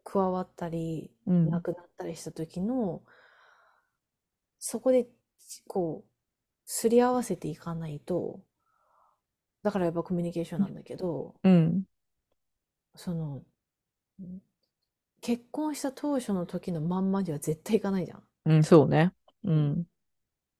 [0.04, 1.50] 加わったりうん。
[1.50, 3.02] なくなったりした時の
[4.58, 5.06] そこで
[5.68, 6.10] こう
[6.66, 8.40] すり合わせていかないと
[9.64, 11.84] だからやっぱコミュニケーションなんだけどうん。
[12.96, 13.36] その
[14.22, 14.40] ん
[15.22, 18.24] 結婚した当初の時のまんまでは絶対いかないじゃん。
[18.46, 19.12] うんそうね。
[19.44, 19.86] うん。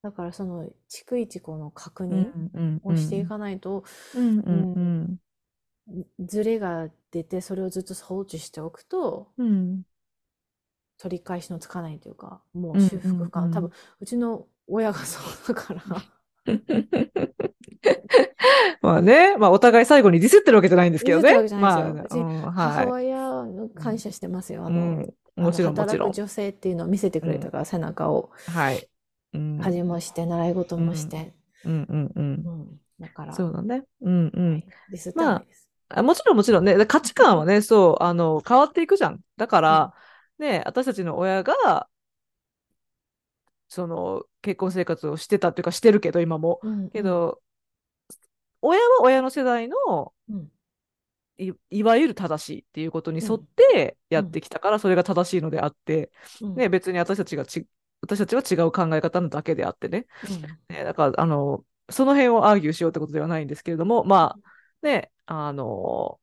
[0.03, 3.85] だからその逐一この確う認んうんをしていかないと、
[4.15, 4.39] うん。
[4.41, 5.19] うん
[6.19, 9.83] ズレが出てそれをずっと放置しておくとうん。
[10.97, 13.53] 取り返しのつかないというかもううん修復か、うんうん。
[13.53, 13.71] 多分
[14.01, 15.83] うちの親がそうだから。
[18.83, 21.33] まあね、まあお互い最後にディスってるわけじゃないんですけどね。
[21.33, 22.25] ディスってるわけじゃないですよ。
[22.25, 24.67] まあ、うん母は親の感謝してますよ、い。
[24.67, 25.05] あの、
[25.37, 26.09] うん、もちろんもちろん。
[26.09, 26.15] 働く。
[26.15, 28.31] 女性っていうのを見せてくれたから、背中を。
[28.49, 28.89] はい。
[29.33, 31.73] うん、恥もして習い事もして、うん。
[31.73, 32.13] うんう。
[32.15, 32.33] うん。
[32.33, 32.81] ん。
[33.01, 33.35] だから。
[33.35, 33.85] そうだね。
[34.03, 34.53] うんうん。
[34.53, 34.65] はい。
[34.91, 35.64] ディスってはないです、あ
[36.03, 39.21] もちろんもちろんね、で価値観はね、そう、あの、変わっていくじゃん。
[39.37, 39.95] だから、
[40.39, 41.89] ね、私たちの親が、
[43.69, 46.61] その、結婚生活をしてたっていうか、してるけど、今も。
[46.63, 47.41] うんけど、
[48.63, 50.51] 親は親の世代の、うん。
[51.37, 56.55] いいわゆる正しいっていうことに沿ってやってきたから、それが正しいのであって、うん。
[56.55, 57.67] ね、別に私たちがち、
[58.01, 60.07] 私たちは違う考え方なだけであってね。
[60.29, 60.75] うん。
[60.75, 64.54] ねだから、あの、その辺をアーギューしようってことではないんですけれども、まあ、
[64.85, 66.21] ね、あの、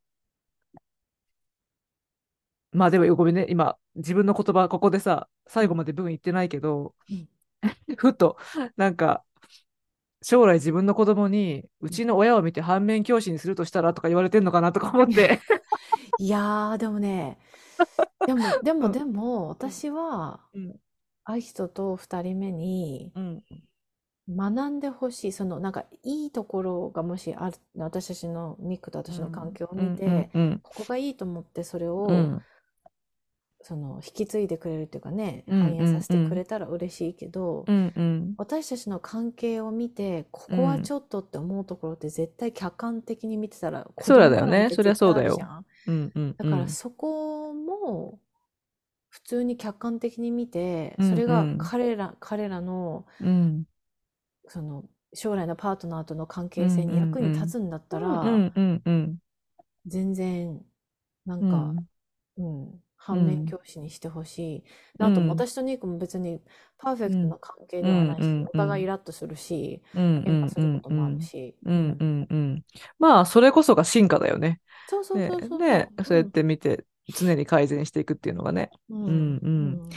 [2.72, 7.28] まあでもごめんね、今、自分の言葉、ここでさ、最後まで文言ってないけど、うん。
[7.96, 8.38] ふと、
[8.76, 9.24] なんか、
[10.22, 15.40] 将来自分の子供に、うちの親を見て反面教師にするとしたらとか言われてんのかなとか思って。
[16.18, 17.38] いやーでもね
[18.26, 18.92] でもでもうん。
[18.92, 20.76] でも私はうん、
[21.24, 23.44] アキトと2人目にうん、
[24.36, 25.32] 学んでほしい。
[25.32, 32.42] そのなんかいいところがもしある私たちのニックと私の関係を見て、うん、ここがいいと思ってそれを、うん、
[33.62, 44.70] その引き継いでくれるっていうかね、うん反映させてくれたら嬉しいけど、うん、うん、私たちの関係を見てここはちょっとって思うところって絶対客観的に見てたら子そうだ供よね。
[44.70, 45.38] そりゃそうだよ。
[45.86, 48.18] うん、うん、だからそこも
[49.08, 53.64] 普通に客観的に見て、うんそれがうん彼ら、彼らのうん、
[54.52, 54.84] その
[55.14, 59.18] 将来のパートナーとの関係性に役に立つんだったら、うん、うん、うん、
[59.86, 60.64] 全然
[61.26, 61.74] なんか、
[62.36, 64.64] うん、うん、反面教師にしてほしい。
[64.98, 65.28] であとうん。
[65.28, 66.40] 私とニークも別に
[66.78, 68.30] パーフェクトな関係ではないし、うん。
[68.30, 68.40] うん。
[68.40, 71.56] うんお互いイラッとするし、うん、喧嘩することもあるし。
[71.64, 72.64] うん、うん、うん。
[72.98, 74.60] まあ、それこそが進化だよね。
[74.86, 75.58] そうそうねそうそう。
[75.58, 78.70] ね、そうやって見て、常に改善していくっていうのがね。
[78.90, 79.40] うん、うん。
[79.44, 79.88] うん。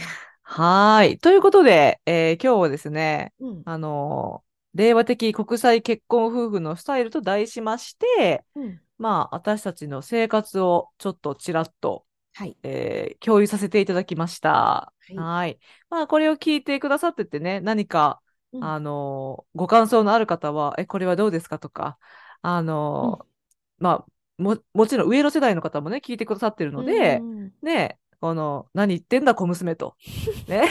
[0.43, 1.18] はーい。
[1.20, 3.64] ということで、えー今日はですね、うん。
[3.66, 4.45] あのー
[4.76, 12.57] 令和的国際結婚夫婦のスタイルと題しまして、うんまあ、私たちの生活をちょっとちらっと、はい。
[12.63, 14.93] えー共有させていただきました。
[15.09, 15.59] いはい。
[15.89, 18.21] まあ、これを聞いてくださっててね、何か、
[18.51, 21.97] うんあのーご感想のある方は、え、これはどうですかとか、
[22.41, 23.26] あのー
[23.80, 24.05] まあ、
[24.38, 29.95] も、もちろん上の世代の方もね、聞いてくださってるので、うんうんね、この、何言ってんだ、小娘と。
[30.49, 30.63] ね。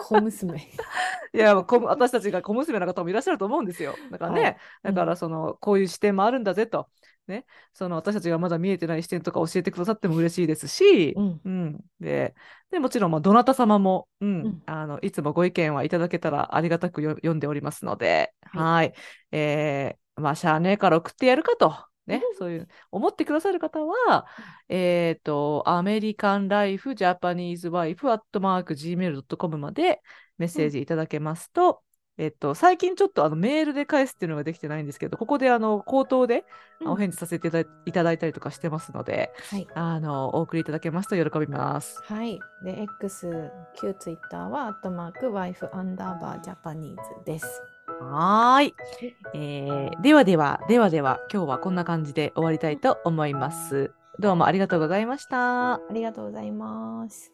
[0.00, 0.56] 小娘。
[1.34, 3.94] いや、こ私たちが小娘な方もいらっしゃると思うんですよ。
[4.10, 6.88] だからね、はいだからその、こういう視点もあるんだぜと。
[7.26, 7.44] ね。
[7.74, 11.80] その、私たちがまだ見えてない視点とか教えてくださっても嬉しいですし、うんうん。
[12.00, 12.34] で、
[12.70, 18.94] で、もちろん、まあ、どなた様も、うん、うんあの、いつもご意見はいただけたらありがたくよ読んでおりますので、はいはい。
[19.32, 21.89] えー、まあ、しゃあねえから送ってやるかと。
[22.10, 24.26] ね、そういう、思ってくださる方は、
[24.68, 30.02] えっ、と、アメリカンライフジャパニーズワイフアットマーク Gmail.com まで
[30.38, 31.82] メッセージいただけますと、
[32.20, 36.44] えっと、最近ちょっとあのメールで返すっていうのができてないんですけど、ここであの口頭で
[36.82, 37.50] うんお返事させてい
[37.92, 39.66] ただいいたりとかしてますので、はい。
[39.74, 41.98] あの、お送りいただけますと喜びます。
[42.02, 42.38] はい。
[42.62, 43.50] で、X、
[43.80, 47.62] 旧 Twitter は、アットマーク、ワイフアンダーバージャパニーズです。
[48.00, 48.74] はーい。
[49.34, 53.92] えーではでは、ではでは、今日はこんな感じで終わりたいと思います。
[54.18, 55.74] どうもありがとうございました。
[55.74, 57.32] ありがとうございます。